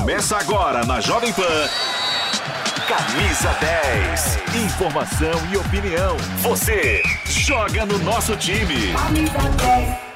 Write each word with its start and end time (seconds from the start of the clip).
Começa 0.00 0.38
agora 0.38 0.82
na 0.86 0.98
Jovem 0.98 1.30
Pan. 1.30 1.68
Camisa 2.88 3.50
10. 3.60 4.64
Informação 4.64 5.52
e 5.52 5.58
opinião. 5.58 6.16
Você 6.38 7.02
joga 7.26 7.84
no 7.84 7.98
nosso 7.98 8.34
time. 8.34 8.94
Camisa 8.94 9.38
10. 9.58 10.10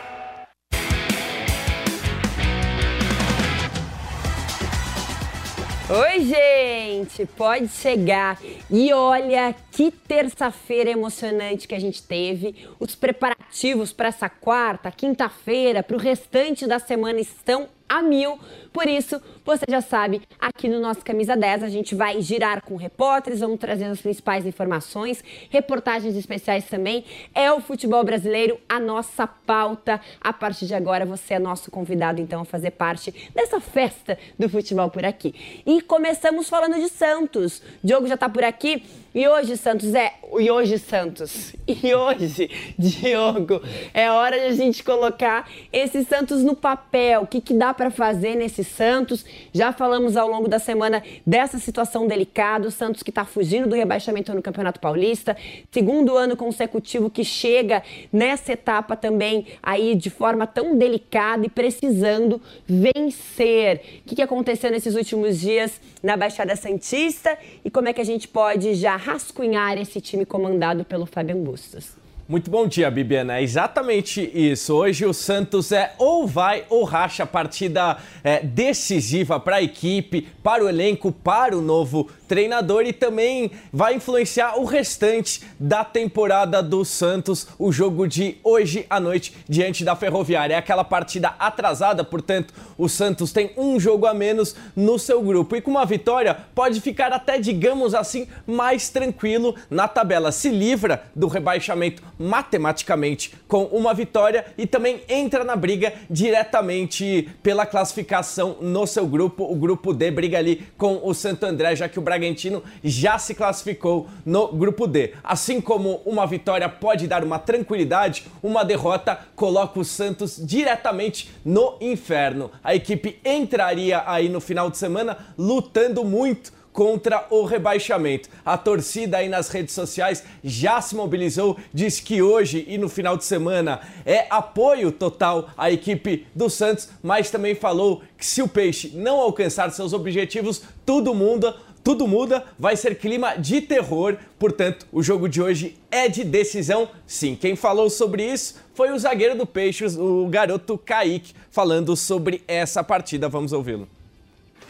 Oi, 5.87 6.21
gente! 6.25 7.27
Pode 7.37 7.69
chegar. 7.69 8.41
E 8.71 8.91
olha 8.91 9.55
que 9.71 9.91
terça-feira 9.91 10.89
emocionante 10.89 11.69
que 11.69 11.75
a 11.75 11.79
gente 11.79 12.03
teve. 12.03 12.67
Os 12.81 12.95
preparativos 12.95 13.93
para 13.93 14.09
essa 14.09 14.31
quarta, 14.31 14.91
quinta-feira, 14.91 15.83
para 15.83 15.95
o 15.95 16.01
restante 16.01 16.67
da 16.67 16.79
semana 16.79 17.21
estão 17.21 17.69
a 17.87 18.03
mil. 18.03 18.39
Por 18.73 18.89
isso, 18.89 19.21
você 19.45 19.67
já 19.69 19.83
sabe, 19.83 20.23
aqui 20.41 20.69
no 20.69 20.81
nosso 20.81 21.05
Camisa 21.05 21.37
10 21.37 21.65
a 21.65 21.69
gente 21.69 21.95
vai 21.95 22.21
girar 22.23 22.63
com 22.63 22.77
repórteres, 22.77 23.41
vamos 23.41 23.61
trazer 23.61 23.85
as 23.85 24.01
principais 24.01 24.47
informações, 24.47 25.23
reportagens 25.51 26.17
especiais 26.17 26.65
também. 26.65 27.05
É 27.35 27.53
o 27.53 27.61
futebol 27.61 28.03
brasileiro, 28.03 28.59
a 28.67 28.81
nossa 28.81 29.27
pauta. 29.27 30.01
A 30.19 30.33
partir 30.33 30.67
de 30.67 30.75
agora, 30.75 31.05
você 31.05 31.35
é 31.35 31.39
nosso 31.39 31.71
convidado, 31.71 32.23
então, 32.23 32.41
a 32.41 32.45
fazer 32.45 32.71
parte 32.71 33.31
dessa 33.35 33.61
festa 33.61 34.19
do 34.39 34.49
futebol 34.49 34.89
por 34.89 35.05
aqui. 35.05 35.63
E 35.67 35.83
começamos 35.83 36.49
falando 36.49 36.77
de 36.77 36.89
Santos. 36.89 37.63
Diogo 37.83 38.07
já 38.07 38.15
está 38.15 38.29
por 38.29 38.45
aqui. 38.45 38.83
E 39.15 39.29
hoje, 39.29 39.57
Santos, 39.57 39.95
é. 39.95 40.15
E 40.41 40.51
hoje, 40.51 40.79
Santos. 40.79 41.55
E 41.67 41.95
hoje, 41.95 42.51
Diogo, 42.79 43.61
é 43.93 44.11
hora 44.11 44.39
de 44.39 44.47
a 44.47 44.53
gente 44.53 44.83
colocar 44.83 45.49
esse 45.73 46.05
Santos 46.05 46.43
no 46.43 46.55
papel. 46.55 47.23
O 47.23 47.27
que, 47.27 47.41
que 47.41 47.55
dá 47.55 47.75
para 47.75 47.91
fazer 47.91 48.35
nesse 48.35 48.65
Santos? 48.65 49.25
Já 49.53 49.73
falamos 49.73 50.17
ao 50.17 50.29
longo 50.29 50.49
da 50.49 50.59
semana 50.59 51.03
dessa 51.27 51.59
situação 51.59 52.07
delicada. 52.07 52.69
O 52.69 52.71
Santos 52.71 53.03
que 53.03 53.11
está 53.11 53.25
fugindo 53.25 53.69
do 53.69 53.75
rebaixamento 53.75 54.33
no 54.35 54.43
Campeonato 54.43 54.81
Paulista. 54.81 55.37
Segundo 55.71 56.17
ano 56.17 56.37
consecutivo 56.37 57.11
que 57.11 57.25
chega 57.25 57.83
nessa 58.13 58.53
etapa 58.53 58.97
também 58.97 59.47
aí 59.63 59.95
de 59.95 60.11
forma 60.11 60.47
tão 60.47 60.77
delicada 60.77 61.47
e 61.47 61.49
precisando 61.49 62.41
vencer. 62.67 63.81
O 64.01 64.09
que, 64.09 64.17
que 64.17 64.23
aconteceu 64.23 64.71
nesses 64.71 64.95
últimos 64.95 65.41
dias 65.41 65.81
na 66.03 66.17
Baixada 66.17 66.55
Santista 66.57 67.37
e 67.65 67.71
como 67.71 67.89
é 67.89 67.93
que 67.93 68.01
a 68.01 68.05
gente 68.05 68.29
pode 68.29 68.75
já 68.75 68.97
rascunhar 68.97 69.79
esse 69.79 70.01
time 70.01 70.25
comandado 70.25 70.85
pelo 70.85 71.07
Fabian 71.07 71.43
Bustos. 71.43 72.04
Muito 72.27 72.51
bom 72.51 72.67
dia, 72.67 72.91
Bibiana. 72.91 73.37
É 73.37 73.43
exatamente 73.43 74.31
isso. 74.33 74.75
Hoje 74.75 75.05
o 75.05 75.13
Santos 75.13 75.71
é 75.73 75.93
ou 75.99 76.27
vai 76.27 76.65
ou 76.71 76.83
racha 76.83 77.27
partida 77.27 77.99
é, 78.23 78.41
decisiva 78.41 79.39
para 79.39 79.57
a 79.57 79.63
equipe, 79.63 80.27
para 80.43 80.65
o 80.65 80.69
elenco, 80.69 81.13
para 81.13 81.55
o 81.55 81.61
novo 81.61 82.09
treinador 82.27 82.85
e 82.87 82.95
também 82.95 83.51
vai 83.71 83.97
influenciar 83.97 84.59
o 84.59 84.65
restante 84.65 85.43
da 85.61 85.85
temporada 85.85 86.63
do 86.63 86.83
Santos, 86.83 87.47
o 87.59 87.71
jogo 87.71 88.09
de 88.09 88.39
hoje 88.43 88.87
à 88.89 88.99
noite 88.99 89.35
diante 89.47 89.85
da 89.85 89.95
Ferroviária. 89.95 90.55
É 90.55 90.57
aquela 90.57 90.83
partida 90.83 91.35
atrasada, 91.39 92.03
portanto, 92.03 92.55
o 92.79 92.89
Santos 92.89 93.33
tem 93.33 93.53
um 93.55 93.79
jogo 93.79 94.07
a 94.07 94.15
menos 94.15 94.57
no 94.75 94.99
seu 94.99 95.23
grupo 95.23 95.57
e 95.57 95.61
com 95.61 95.71
uma 95.71 95.85
vitória 95.85 96.35
pode 96.55 96.81
ficar 96.81 97.13
até, 97.13 97.39
digamos 97.39 97.95
assim, 97.95 98.27
mais 98.47 98.89
tranquilo 98.89 99.55
na 99.69 99.87
tabela. 99.87 100.33
Se 100.33 100.49
livra 100.49 101.05
do 101.15 101.29
rebaixamento 101.29 102.03
matematicamente 102.19 103.35
com 103.49 103.65
uma 103.65 103.93
vitória 103.93 104.47
e 104.57 104.67
também 104.67 105.03
entra 105.09 105.45
na 105.45 105.57
briga 105.57 105.93
diretamente 106.09 107.29
pela 107.43 107.67
classificação 107.67 108.57
no 108.61 108.87
seu 108.87 109.07
grupo. 109.07 109.45
O 109.45 109.55
grupo 109.55 109.93
D 109.93 110.11
briga 110.11 110.39
ali 110.39 110.67
com 110.77 111.01
o 111.03 111.13
Santo 111.13 111.45
André, 111.45 111.77
já 111.77 111.89
que 111.89 111.99
o 111.99 112.03
Bragantino 112.03 112.63
já 112.83 113.19
se 113.19 113.35
classificou 113.35 114.09
no 114.25 114.49
grupo 114.49 114.87
D. 114.87 115.13
Assim 115.23 115.61
como 115.61 116.01
uma 116.07 116.27
vitória 116.27 116.69
pode 116.69 117.07
dar 117.07 117.25
uma 117.25 117.39
tranquilidade, 117.39 118.27
uma 118.43 118.65
derrota 118.65 119.19
coloca 119.37 119.79
o 119.79 119.85
Santos 119.85 120.41
diretamente 120.41 121.31
no 121.45 121.77
inferno. 121.81 122.51
A 122.63 122.75
equipe 122.75 123.19
entraria 123.25 124.03
aí 124.07 124.29
no 124.29 124.41
final 124.41 124.71
de 124.71 124.79
semana 124.79 125.17
lutando 125.37 126.05
muito 126.05 126.53
contra 126.75 127.25
o 127.31 127.45
rebaixamento. 127.45 128.29
A 128.45 128.59
torcida 128.59 129.19
aí 129.19 129.29
nas 129.29 129.49
redes 129.49 129.73
sociais 129.73 130.25
já 130.43 130.81
se 130.83 130.97
mobilizou, 130.97 131.57
diz 131.73 132.01
que 132.01 132.21
hoje 132.21 132.65
e 132.69 132.77
no 132.77 132.89
final 132.89 133.17
de 133.17 133.25
semana 133.25 133.81
é 134.05 134.27
apoio 134.29 134.91
total 134.91 135.49
à 135.57 135.71
equipe 135.71 136.27
do 136.35 136.51
Santos, 136.51 136.89
mas 137.01 137.31
também 137.31 137.55
falou 137.55 138.03
que 138.19 138.27
se 138.27 138.43
o 138.43 138.49
Peixe 138.49 138.91
não 138.93 139.21
alcançar 139.21 139.71
seus 139.71 139.93
objetivos, 139.93 140.63
tudo 140.85 141.15
muda. 141.15 141.55
Tudo 141.85 142.09
muda, 142.09 142.43
vai 142.59 142.77
ser 142.77 142.95
clima 142.95 143.37
de 143.37 143.61
terror, 143.61 144.17
portanto, 144.39 144.87
o 144.91 145.03
jogo 145.03 145.29
de 145.29 145.43
hoje 145.43 145.77
é 145.91 146.09
de 146.09 146.25
decisão, 146.25 146.89
sim. 147.07 147.37
Quem 147.37 147.55
falou 147.55 147.91
sobre 147.91 148.25
isso 148.25 148.55
foi 148.73 148.91
o 148.91 148.99
zagueiro 148.99 149.37
do 149.37 149.45
Peixe, 149.45 149.85
o 149.99 150.27
garoto 150.27 150.79
Kaique, 150.79 151.35
falando 151.51 151.95
sobre 151.95 152.43
essa 152.49 152.83
partida. 152.83 153.29
Vamos 153.29 153.53
ouvi-lo. 153.53 153.87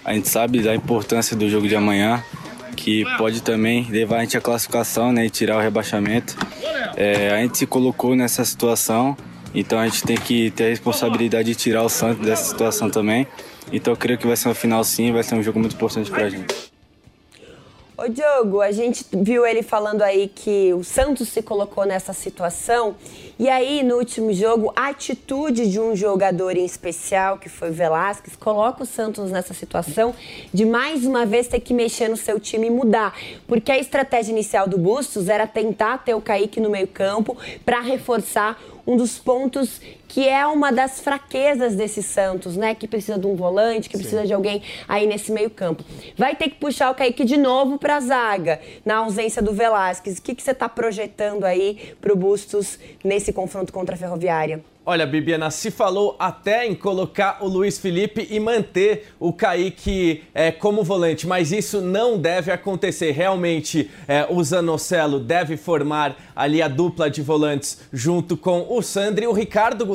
A 0.04 0.12
gente 0.12 0.28
sabe 0.28 0.60
da 0.62 0.74
importância 0.74 1.36
do 1.36 1.48
jogo 1.48 1.66
de 1.66 1.74
amanhã, 1.74 2.22
que 2.76 3.04
pode 3.16 3.42
também 3.42 3.88
levar 3.90 4.18
a 4.18 4.20
gente 4.20 4.36
à 4.36 4.40
classificação 4.40 5.12
né, 5.12 5.26
e 5.26 5.30
tirar 5.30 5.56
o 5.56 5.60
rebaixamento. 5.60 6.36
É, 6.96 7.30
a 7.30 7.40
gente 7.40 7.56
se 7.56 7.66
colocou 7.66 8.14
nessa 8.14 8.44
situação, 8.44 9.16
então 9.54 9.78
a 9.78 9.88
gente 9.88 10.02
tem 10.02 10.16
que 10.16 10.50
ter 10.50 10.66
a 10.66 10.68
responsabilidade 10.68 11.48
de 11.48 11.54
tirar 11.54 11.82
o 11.82 11.88
Santos 11.88 12.24
dessa 12.24 12.44
situação 12.44 12.90
também. 12.90 13.26
Então 13.72 13.92
eu 13.92 13.96
creio 13.96 14.18
que 14.18 14.26
vai 14.26 14.36
ser 14.36 14.48
uma 14.48 14.54
final 14.54 14.84
sim, 14.84 15.10
vai 15.12 15.22
ser 15.22 15.34
um 15.36 15.42
jogo 15.42 15.58
muito 15.58 15.74
importante 15.74 16.10
para 16.10 16.24
a 16.24 16.28
gente. 16.28 16.73
Ô 17.96 18.08
Diogo, 18.08 18.60
a 18.60 18.72
gente 18.72 19.06
viu 19.12 19.46
ele 19.46 19.62
falando 19.62 20.02
aí 20.02 20.26
que 20.26 20.74
o 20.74 20.82
Santos 20.82 21.28
se 21.28 21.40
colocou 21.40 21.86
nessa 21.86 22.12
situação. 22.12 22.96
E 23.38 23.48
aí, 23.48 23.84
no 23.84 23.94
último 23.94 24.32
jogo, 24.32 24.72
a 24.74 24.88
atitude 24.88 25.70
de 25.70 25.78
um 25.78 25.94
jogador 25.94 26.56
em 26.56 26.64
especial, 26.64 27.38
que 27.38 27.48
foi 27.48 27.70
Velasquez, 27.70 28.34
coloca 28.34 28.82
o 28.82 28.86
Santos 28.86 29.30
nessa 29.30 29.54
situação 29.54 30.12
de 30.52 30.66
mais 30.66 31.04
uma 31.04 31.24
vez 31.24 31.46
ter 31.46 31.60
que 31.60 31.72
mexer 31.72 32.08
no 32.08 32.16
seu 32.16 32.40
time 32.40 32.66
e 32.66 32.70
mudar. 32.70 33.16
Porque 33.46 33.70
a 33.70 33.78
estratégia 33.78 34.32
inicial 34.32 34.68
do 34.68 34.76
Bustos 34.76 35.28
era 35.28 35.46
tentar 35.46 35.98
ter 35.98 36.14
o 36.14 36.20
Kaique 36.20 36.58
no 36.58 36.70
meio-campo 36.70 37.36
para 37.64 37.78
reforçar 37.78 38.60
um 38.84 38.96
dos 38.96 39.20
pontos 39.20 39.80
que 40.08 40.28
é 40.28 40.46
uma 40.46 40.72
das 40.72 41.00
fraquezas 41.00 41.74
desse 41.74 42.02
Santos, 42.02 42.56
né? 42.56 42.74
Que 42.74 42.86
precisa 42.86 43.18
de 43.18 43.26
um 43.26 43.34
volante, 43.34 43.88
que 43.88 43.96
Sim. 43.96 44.02
precisa 44.02 44.26
de 44.26 44.32
alguém 44.32 44.62
aí 44.88 45.06
nesse 45.06 45.32
meio-campo. 45.32 45.84
Vai 46.16 46.34
ter 46.36 46.48
que 46.48 46.56
puxar 46.56 46.90
o 46.90 46.94
Kaique 46.94 47.24
de 47.24 47.36
novo 47.36 47.78
para 47.78 47.96
a 47.96 48.00
zaga, 48.00 48.60
na 48.84 48.96
ausência 48.96 49.42
do 49.42 49.52
Velasquez. 49.52 50.18
O 50.18 50.22
que, 50.22 50.34
que 50.34 50.42
você 50.42 50.52
está 50.52 50.68
projetando 50.68 51.44
aí 51.44 51.94
para 52.00 52.12
o 52.12 52.16
Bustos 52.16 52.78
nesse 53.02 53.32
confronto 53.32 53.72
contra 53.72 53.94
a 53.94 53.98
Ferroviária? 53.98 54.62
Olha, 54.86 55.06
Bibiana, 55.06 55.50
se 55.50 55.70
falou 55.70 56.14
até 56.18 56.66
em 56.66 56.74
colocar 56.74 57.38
o 57.40 57.48
Luiz 57.48 57.78
Felipe 57.78 58.28
e 58.30 58.38
manter 58.38 59.14
o 59.18 59.32
Kaique 59.32 60.22
é, 60.34 60.52
como 60.52 60.84
volante, 60.84 61.26
mas 61.26 61.52
isso 61.52 61.80
não 61.80 62.18
deve 62.18 62.52
acontecer. 62.52 63.12
Realmente, 63.12 63.90
é, 64.06 64.26
o 64.28 64.44
Zanocelo 64.44 65.18
deve 65.18 65.56
formar 65.56 66.14
ali 66.36 66.60
a 66.60 66.68
dupla 66.68 67.08
de 67.08 67.22
volantes 67.22 67.80
junto 67.90 68.36
com 68.36 68.66
o 68.68 68.82
Sandri. 68.82 69.26
O 69.26 69.32
Ricardo 69.32 69.86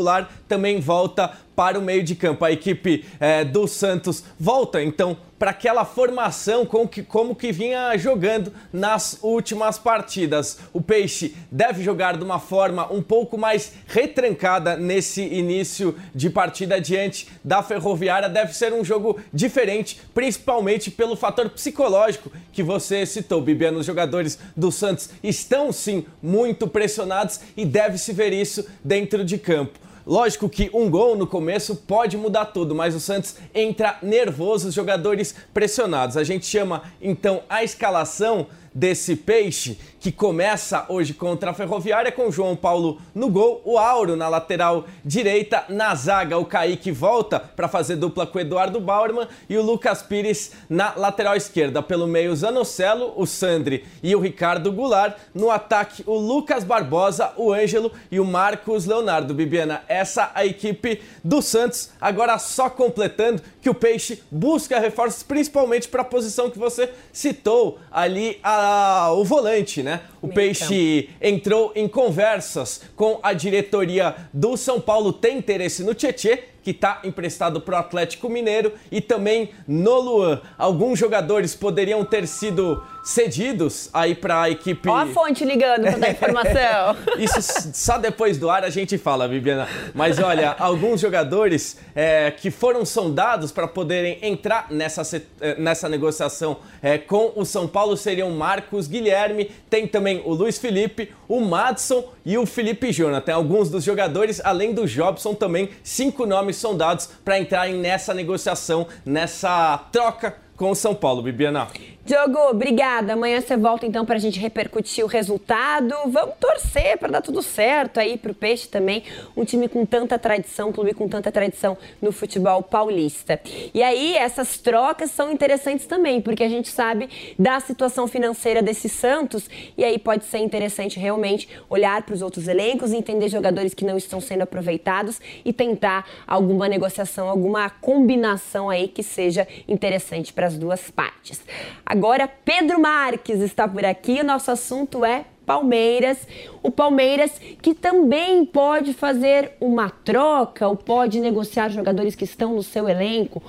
Também 0.48 0.80
volta 0.80 1.32
para 1.60 1.78
o 1.78 1.82
meio 1.82 2.04
de 2.04 2.16
campo. 2.16 2.46
A 2.46 2.52
equipe 2.54 3.06
é, 3.20 3.44
do 3.44 3.68
Santos 3.68 4.24
volta 4.40 4.82
então 4.82 5.18
para 5.38 5.52
aquela 5.52 5.84
formação 5.84 6.66
com 6.66 6.88
que, 6.88 7.04
como 7.04 7.36
que 7.36 7.52
vinha 7.52 7.98
jogando 7.98 8.54
nas 8.72 9.20
últimas 9.22 9.78
partidas. 9.78 10.60
O 10.72 10.82
Peixe 10.82 11.36
deve 11.52 11.84
jogar 11.84 12.18
de 12.18 12.24
uma 12.24 12.40
forma 12.40 12.90
um 12.90 13.02
pouco 13.02 13.38
mais 13.38 13.74
retrancada 13.88 14.78
nesse 14.78 15.22
início 15.22 15.98
de 16.16 16.30
partida 16.30 16.80
diante 16.80 17.28
da 17.44 17.62
Ferroviária. 17.62 18.30
Deve 18.30 18.54
ser 18.54 18.72
um 18.72 18.84
jogo 18.84 19.20
diferente, 19.34 20.02
principalmente 20.14 20.90
pelo 20.90 21.18
fator 21.18 21.50
psicológico 21.50 22.32
que 22.54 22.64
você 22.64 23.06
citou, 23.06 23.42
Bibiano. 23.42 23.80
Os 23.80 23.86
jogadores 23.86 24.40
do 24.56 24.72
Santos 24.72 25.10
estão 25.22 25.74
sim 25.74 26.06
muito 26.24 26.70
pressionados 26.70 27.42
e 27.58 27.66
deve 27.66 27.98
se 27.98 28.14
ver 28.14 28.32
isso 28.32 28.66
dentro 28.82 29.26
de 29.26 29.38
campo. 29.38 29.89
Lógico 30.10 30.50
que 30.50 30.72
um 30.74 30.90
gol 30.90 31.16
no 31.16 31.28
começo 31.28 31.76
pode 31.76 32.18
mudar 32.18 32.46
tudo, 32.46 32.74
mas 32.74 32.96
o 32.96 33.00
Santos 33.00 33.36
entra 33.54 34.00
nervoso, 34.02 34.70
os 34.70 34.74
jogadores 34.74 35.36
pressionados. 35.54 36.18
A 36.18 36.24
gente 36.24 36.48
chama 36.48 36.82
então 37.00 37.44
a 37.48 37.64
escalação 37.64 38.48
desse 38.74 39.16
peixe 39.16 39.78
que 40.00 40.12
começa 40.12 40.86
hoje 40.88 41.14
contra 41.14 41.52
a 41.52 41.54
Ferroviária 41.54 42.12
com 42.12 42.32
João 42.32 42.56
Paulo 42.56 43.02
no 43.14 43.30
gol, 43.30 43.62
o 43.66 43.78
Auro 43.78 44.16
na 44.16 44.30
lateral 44.30 44.86
direita, 45.04 45.66
na 45.68 45.94
zaga 45.94 46.38
o 46.38 46.46
Kaique 46.46 46.92
volta 46.92 47.40
para 47.40 47.68
fazer 47.68 47.98
dupla 47.98 48.26
com 48.26 48.38
o 48.38 48.42
Eduardo 48.42 48.80
Bauerman 48.80 49.28
e 49.50 49.58
o 49.58 49.62
Lucas 49.62 50.02
Pires 50.02 50.54
na 50.70 50.94
lateral 50.96 51.36
esquerda. 51.36 51.84
Pelo 51.84 52.08
meio, 52.08 52.32
o 52.32 52.36
Zanocelo, 52.36 53.14
o 53.16 53.26
Sandri 53.26 53.86
e 54.02 54.16
o 54.16 54.20
Ricardo 54.20 54.72
Goulart. 54.72 55.18
No 55.34 55.52
ataque, 55.52 56.04
o 56.06 56.18
Lucas 56.18 56.64
Barbosa, 56.64 57.34
o 57.36 57.52
Ângelo 57.52 57.92
e 58.12 58.20
o 58.20 58.26
Marcos 58.26 58.86
Leonardo. 58.86 59.34
Bibiana, 59.34 59.84
essa 59.88 60.32
a 60.34 60.46
equipe 60.46 61.02
do 61.24 61.42
Santos. 61.42 61.92
Agora 62.00 62.38
só 62.38 62.70
completando 62.70 63.42
que 63.62 63.70
o 63.70 63.74
Peixe 63.74 64.24
busca 64.32 64.80
reforços, 64.80 65.24
principalmente 65.24 65.88
para 65.88 66.02
a 66.02 66.06
posição 66.06 66.50
que 66.50 66.58
você 66.58 66.90
citou 67.12 67.80
ali, 67.92 68.40
a, 68.44 69.12
o 69.14 69.24
volante, 69.24 69.84
né? 69.84 69.89
O 70.22 70.28
Peixe 70.28 71.10
entrou 71.22 71.72
em 71.76 71.88
conversas 71.88 72.82
com 72.96 73.20
a 73.24 73.34
diretoria 73.34 74.16
do 74.34 74.58
São 74.58 74.80
Paulo, 74.80 75.14
tem 75.14 75.38
interesse 75.38 75.84
no 75.84 75.94
Tietê 75.94 76.44
que 76.64 76.72
está 76.72 77.00
emprestado 77.04 77.62
para 77.62 77.76
o 77.76 77.80
Atlético 77.80 78.30
Mineiro 78.30 78.74
e 78.92 79.02
também 79.02 79.52
no 79.68 80.00
Luan. 80.00 80.42
Alguns 80.58 81.00
jogadores 81.00 81.56
poderiam 81.56 82.04
ter 82.04 82.28
sido 82.28 82.84
cedidos 83.04 83.90
aí 83.94 84.14
para 84.14 84.42
a 84.42 84.50
equipe. 84.50 84.88
Ó 84.88 84.96
a 84.96 85.08
fonte 85.08 85.44
ligando 85.44 85.82
para 85.84 85.98
dar 85.98 86.12
informação. 86.12 86.96
Isso 87.18 87.42
só 87.74 87.98
depois 87.98 88.38
do 88.38 88.50
ar 88.50 88.64
a 88.64 88.70
gente 88.70 88.98
fala, 88.98 89.28
Bibiana. 89.28 89.68
Mas 89.94 90.20
olha, 90.20 90.56
alguns 90.60 91.02
jogadores 91.02 91.78
é, 91.96 92.32
que 92.32 92.52
foram 92.52 92.86
sondados 92.86 93.52
para 93.52 93.68
poderem 93.68 94.20
entrar 94.22 94.68
nessa, 94.70 95.02
é, 95.42 95.56
nessa 95.60 95.90
negociação 95.90 96.58
é, 96.82 96.98
com 96.98 97.34
o 97.36 97.46
São 97.46 97.68
Paulo 97.68 97.96
seriam 97.98 98.30
Marcos 98.32 98.88
Guilherme, 98.88 99.52
tem 99.70 99.88
também 99.88 100.22
o 100.26 100.34
Luiz 100.34 100.58
Felipe, 100.58 101.12
o 101.28 101.40
Madson 101.42 102.04
e 102.26 102.38
o 102.38 102.46
Felipe 102.46 102.92
Jonathan. 102.92 103.34
Alguns 103.34 103.70
dos 103.70 103.84
jogadores, 103.84 104.42
além 104.44 104.74
do 104.74 104.88
Jobson, 104.88 105.34
também 105.34 105.70
cinco 105.84 106.26
nomes 106.26 106.49
sondados 106.58 107.08
para 107.24 107.40
entrarem 107.40 107.76
nessa 107.76 108.14
negociação, 108.14 108.88
nessa 109.06 109.78
troca 109.92 110.36
com 110.60 110.70
o 110.72 110.76
São 110.76 110.94
Paulo, 110.94 111.22
Bibiana. 111.22 111.70
Diogo, 112.10 112.40
obrigada. 112.50 113.14
Amanhã 113.14 113.40
você 113.40 113.56
volta 113.56 113.86
então 113.86 114.04
para 114.04 114.16
a 114.16 114.20
gente 114.20 114.40
repercutir 114.40 115.06
o 115.06 115.08
resultado. 115.08 115.94
Vamos 116.08 116.36
torcer 116.40 116.98
para 116.98 117.10
dar 117.10 117.22
tudo 117.22 117.40
certo 117.44 118.00
aí 118.00 118.18
para 118.18 118.32
o 118.32 118.34
Peixe 118.34 118.68
também. 118.68 119.04
Um 119.38 119.46
time 119.46 119.70
com 119.70 119.86
tanta 119.86 120.18
tradição, 120.18 120.70
um 120.70 120.72
clube 120.72 120.96
com 120.96 121.08
tanta 121.08 121.32
tradição 121.32 121.78
no 122.02 122.12
futebol 122.12 122.64
paulista. 122.64 123.40
E 123.76 123.84
aí, 123.84 124.18
essas 124.18 124.58
trocas 124.58 125.12
são 125.12 125.32
interessantes 125.32 125.86
também, 125.86 126.20
porque 126.20 126.44
a 126.44 126.50
gente 126.50 126.70
sabe 126.70 127.08
da 127.38 127.60
situação 127.60 128.08
financeira 128.08 128.64
desse 128.64 128.90
Santos. 128.90 129.48
E 129.78 129.84
aí 129.84 130.00
pode 130.00 130.26
ser 130.26 130.40
interessante 130.40 131.00
realmente 131.00 131.48
olhar 131.70 132.02
para 132.02 132.16
os 132.16 132.24
outros 132.24 132.48
elencos, 132.48 132.92
entender 132.92 133.30
jogadores 133.30 133.76
que 133.76 133.86
não 133.86 133.98
estão 133.98 134.20
sendo 134.20 134.42
aproveitados 134.42 135.22
e 135.46 135.54
tentar 135.54 136.08
alguma 136.26 136.68
negociação, 136.68 137.30
alguma 137.30 137.70
combinação 137.70 138.68
aí 138.68 138.88
que 138.88 139.04
seja 139.04 139.48
interessante 139.68 140.34
para 140.34 140.49
as 140.50 140.58
duas 140.58 140.90
partes. 140.90 141.42
Agora, 141.86 142.28
Pedro 142.28 142.82
Marques 142.82 143.40
está 143.40 143.68
por 143.68 143.86
aqui. 143.86 144.20
O 144.22 144.26
nosso 144.26 144.52
assunto 144.52 145.06
é 145.06 145.26
Palmeiras. 145.50 146.28
O 146.62 146.70
Palmeiras 146.70 147.42
que 147.60 147.74
também 147.74 148.46
pode 148.46 148.94
fazer 148.94 149.54
uma 149.60 149.90
troca 149.90 150.68
ou 150.68 150.76
pode 150.76 151.20
negociar 151.20 151.70
jogadores 151.70 152.14
que 152.14 152.24
estão 152.24 152.54
no 152.54 152.62
seu 152.62 152.88
elenco. 152.88 153.42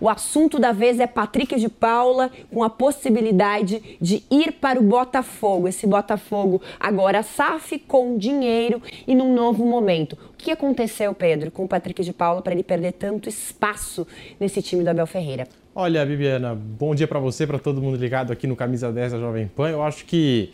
O 0.00 0.08
assunto 0.08 0.60
da 0.60 0.70
vez 0.70 1.00
é 1.00 1.06
Patrick 1.08 1.58
de 1.58 1.68
Paula 1.68 2.30
com 2.52 2.62
a 2.62 2.70
possibilidade 2.70 3.98
de 4.00 4.22
ir 4.30 4.52
para 4.52 4.78
o 4.78 4.84
Botafogo. 4.84 5.66
Esse 5.66 5.84
Botafogo 5.84 6.62
agora 6.78 7.24
SAF 7.24 7.76
com 7.80 8.16
dinheiro 8.16 8.80
e 9.04 9.12
num 9.16 9.34
novo 9.34 9.66
momento. 9.66 10.12
O 10.12 10.36
que 10.38 10.52
aconteceu, 10.52 11.12
Pedro, 11.12 11.50
com 11.50 11.64
o 11.64 11.68
Patrick 11.68 12.04
de 12.04 12.12
Paula 12.12 12.40
para 12.40 12.52
ele 12.52 12.62
perder 12.62 12.92
tanto 12.92 13.28
espaço 13.28 14.06
nesse 14.38 14.62
time 14.62 14.84
do 14.84 14.90
Abel 14.90 15.08
Ferreira? 15.08 15.48
Olha, 15.80 16.04
Bibiana, 16.04 16.56
bom 16.56 16.92
dia 16.92 17.06
para 17.06 17.20
você, 17.20 17.46
para 17.46 17.56
todo 17.56 17.80
mundo 17.80 17.96
ligado 17.96 18.32
aqui 18.32 18.48
no 18.48 18.56
Camisa 18.56 18.90
10 18.90 19.12
da 19.12 19.18
Jovem 19.20 19.46
Pan. 19.46 19.68
Eu 19.68 19.80
acho 19.80 20.04
que 20.06 20.50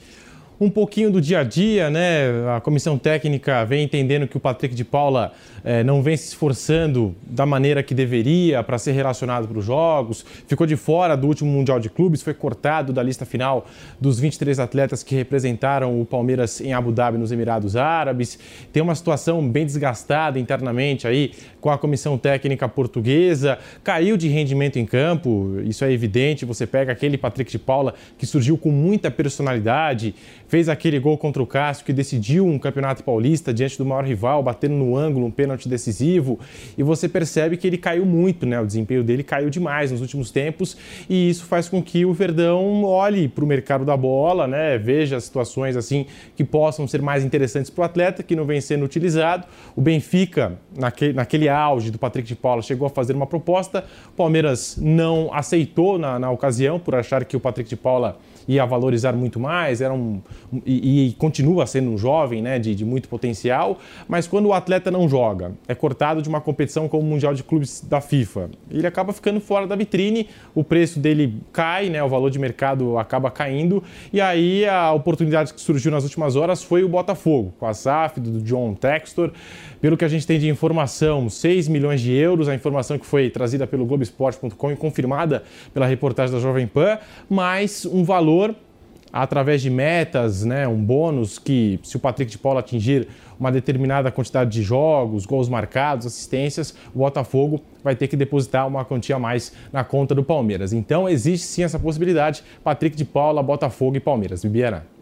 um 0.60 0.70
pouquinho 0.70 1.10
do 1.10 1.20
dia 1.20 1.40
a 1.40 1.44
dia, 1.44 1.90
né? 1.90 2.54
A 2.56 2.60
comissão 2.60 2.96
técnica 2.96 3.64
vem 3.64 3.84
entendendo 3.84 4.26
que 4.28 4.36
o 4.36 4.40
Patrick 4.40 4.74
de 4.74 4.84
Paula 4.84 5.32
eh, 5.64 5.82
não 5.82 6.02
vem 6.02 6.16
se 6.16 6.28
esforçando 6.28 7.14
da 7.26 7.44
maneira 7.44 7.82
que 7.82 7.94
deveria 7.94 8.62
para 8.62 8.78
ser 8.78 8.92
relacionado 8.92 9.48
para 9.48 9.58
os 9.58 9.64
jogos, 9.64 10.24
ficou 10.46 10.66
de 10.66 10.76
fora 10.76 11.16
do 11.16 11.26
último 11.26 11.50
Mundial 11.50 11.80
de 11.80 11.90
Clubes, 11.90 12.22
foi 12.22 12.34
cortado 12.34 12.92
da 12.92 13.02
lista 13.02 13.24
final 13.24 13.66
dos 14.00 14.20
23 14.20 14.60
atletas 14.60 15.02
que 15.02 15.14
representaram 15.14 16.00
o 16.00 16.04
Palmeiras 16.04 16.60
em 16.60 16.72
Abu 16.72 16.92
Dhabi, 16.92 17.18
nos 17.18 17.32
Emirados 17.32 17.76
Árabes. 17.76 18.38
Tem 18.72 18.82
uma 18.82 18.94
situação 18.94 19.46
bem 19.48 19.66
desgastada 19.66 20.38
internamente 20.38 21.08
aí 21.08 21.32
com 21.60 21.70
a 21.70 21.78
comissão 21.78 22.16
técnica 22.16 22.68
portuguesa, 22.68 23.58
caiu 23.82 24.16
de 24.16 24.28
rendimento 24.28 24.78
em 24.78 24.86
campo, 24.86 25.58
isso 25.64 25.84
é 25.84 25.90
evidente. 25.90 26.44
Você 26.44 26.66
pega 26.66 26.92
aquele 26.92 27.16
Patrick 27.16 27.50
de 27.50 27.58
Paula 27.58 27.94
que 28.16 28.26
surgiu 28.26 28.56
com 28.56 28.70
muita 28.70 29.10
personalidade 29.10 30.14
fez 30.54 30.68
aquele 30.68 31.00
gol 31.00 31.18
contra 31.18 31.42
o 31.42 31.46
Cássio 31.48 31.84
que 31.84 31.92
decidiu 31.92 32.46
um 32.46 32.60
campeonato 32.60 33.02
paulista 33.02 33.52
diante 33.52 33.76
do 33.76 33.84
maior 33.84 34.04
rival, 34.04 34.40
batendo 34.40 34.76
no 34.76 34.96
ângulo, 34.96 35.26
um 35.26 35.30
pênalti 35.32 35.68
decisivo. 35.68 36.38
E 36.78 36.82
você 36.84 37.08
percebe 37.08 37.56
que 37.56 37.66
ele 37.66 37.76
caiu 37.76 38.06
muito, 38.06 38.46
né? 38.46 38.60
O 38.60 38.64
desempenho 38.64 39.02
dele 39.02 39.24
caiu 39.24 39.50
demais 39.50 39.90
nos 39.90 40.00
últimos 40.00 40.30
tempos 40.30 40.76
e 41.10 41.28
isso 41.28 41.44
faz 41.46 41.68
com 41.68 41.82
que 41.82 42.04
o 42.04 42.12
Verdão 42.12 42.84
olhe 42.84 43.26
para 43.26 43.42
o 43.42 43.48
mercado 43.48 43.84
da 43.84 43.96
bola, 43.96 44.46
né? 44.46 44.78
Veja 44.78 45.18
situações 45.18 45.76
assim 45.76 46.06
que 46.36 46.44
possam 46.44 46.86
ser 46.86 47.02
mais 47.02 47.24
interessantes 47.24 47.68
para 47.68 47.82
o 47.82 47.84
atleta, 47.86 48.22
que 48.22 48.36
não 48.36 48.44
vem 48.44 48.60
sendo 48.60 48.84
utilizado. 48.84 49.48
O 49.74 49.80
Benfica, 49.80 50.56
naquele, 50.78 51.14
naquele 51.14 51.48
auge 51.48 51.90
do 51.90 51.98
Patrick 51.98 52.28
de 52.28 52.36
Paula, 52.36 52.62
chegou 52.62 52.86
a 52.86 52.90
fazer 52.90 53.16
uma 53.16 53.26
proposta. 53.26 53.84
O 54.06 54.12
Palmeiras 54.12 54.78
não 54.80 55.34
aceitou 55.34 55.98
na, 55.98 56.16
na 56.16 56.30
ocasião 56.30 56.78
por 56.78 56.94
achar 56.94 57.24
que 57.24 57.36
o 57.36 57.40
Patrick 57.40 57.68
de 57.68 57.76
Paula 57.76 58.20
ia 58.46 58.64
valorizar 58.64 59.12
muito 59.12 59.40
mais, 59.40 59.80
era 59.80 59.92
um, 59.92 60.20
e, 60.64 61.08
e 61.08 61.12
continua 61.14 61.66
sendo 61.66 61.90
um 61.90 61.98
jovem 61.98 62.42
né, 62.42 62.58
de, 62.58 62.74
de, 62.74 62.84
muito 62.84 63.08
potencial, 63.08 63.78
mas 64.08 64.26
quando 64.26 64.46
o 64.46 64.52
atleta 64.52 64.90
não 64.90 65.08
joga, 65.08 65.52
é 65.66 65.74
cortado 65.74 66.20
de 66.22 66.28
uma 66.28 66.40
competição 66.40 66.88
como 66.88 67.02
o 67.02 67.06
Mundial 67.06 67.34
de 67.34 67.42
Clubes 67.42 67.80
da 67.80 68.00
FIFA, 68.00 68.50
ele 68.70 68.86
acaba 68.86 69.12
ficando 69.12 69.40
fora 69.40 69.66
da 69.66 69.74
vitrine, 69.74 70.28
o 70.54 70.62
preço 70.62 70.98
dele 70.98 71.40
cai, 71.52 71.88
né, 71.88 72.02
o 72.02 72.08
valor 72.08 72.30
de 72.30 72.38
mercado 72.38 72.98
acaba 72.98 73.30
caindo, 73.30 73.82
e 74.12 74.20
aí 74.20 74.66
a 74.66 74.92
oportunidade 74.92 75.54
que 75.54 75.60
surgiu 75.60 75.90
nas 75.90 76.04
últimas 76.04 76.36
horas 76.36 76.62
foi 76.62 76.84
o 76.84 76.88
Botafogo, 76.88 77.54
com 77.58 77.66
a 77.66 77.74
SAF, 77.74 78.20
do 78.20 78.40
John 78.42 78.74
Textor, 78.74 79.32
pelo 79.80 79.96
que 79.96 80.04
a 80.04 80.08
gente 80.08 80.26
tem 80.26 80.38
de 80.38 80.48
informação, 80.48 81.28
6 81.28 81.68
milhões 81.68 82.00
de 82.00 82.12
euros, 82.12 82.48
a 82.48 82.54
informação 82.54 82.98
que 82.98 83.04
foi 83.04 83.28
trazida 83.28 83.66
pelo 83.66 83.84
Globoesporte.com 83.84 84.70
e 84.72 84.76
confirmada 84.76 85.42
pela 85.74 85.86
reportagem 85.86 86.34
da 86.34 86.40
Jovem 86.40 86.66
Pan, 86.66 86.98
mais 87.28 87.84
um 87.84 88.02
valor 88.02 88.33
através 89.12 89.62
de 89.62 89.70
metas, 89.70 90.44
né, 90.44 90.66
um 90.66 90.82
bônus 90.82 91.38
que, 91.38 91.78
se 91.84 91.96
o 91.96 92.00
Patrick 92.00 92.32
de 92.32 92.36
Paula 92.36 92.58
atingir 92.58 93.06
uma 93.38 93.52
determinada 93.52 94.10
quantidade 94.10 94.50
de 94.50 94.60
jogos, 94.60 95.24
gols 95.24 95.48
marcados, 95.48 96.04
assistências, 96.04 96.74
o 96.92 96.98
Botafogo 96.98 97.60
vai 97.82 97.94
ter 97.94 98.08
que 98.08 98.16
depositar 98.16 98.66
uma 98.66 98.84
quantia 98.84 99.14
a 99.14 99.18
mais 99.18 99.52
na 99.72 99.84
conta 99.84 100.16
do 100.16 100.24
Palmeiras. 100.24 100.72
Então 100.72 101.08
existe 101.08 101.46
sim 101.46 101.62
essa 101.62 101.78
possibilidade, 101.78 102.42
Patrick 102.64 102.96
de 102.96 103.04
Paula, 103.04 103.40
Botafogo 103.40 103.96
e 103.96 104.00
Palmeiras. 104.00 104.42
Bibiana. 104.42 104.93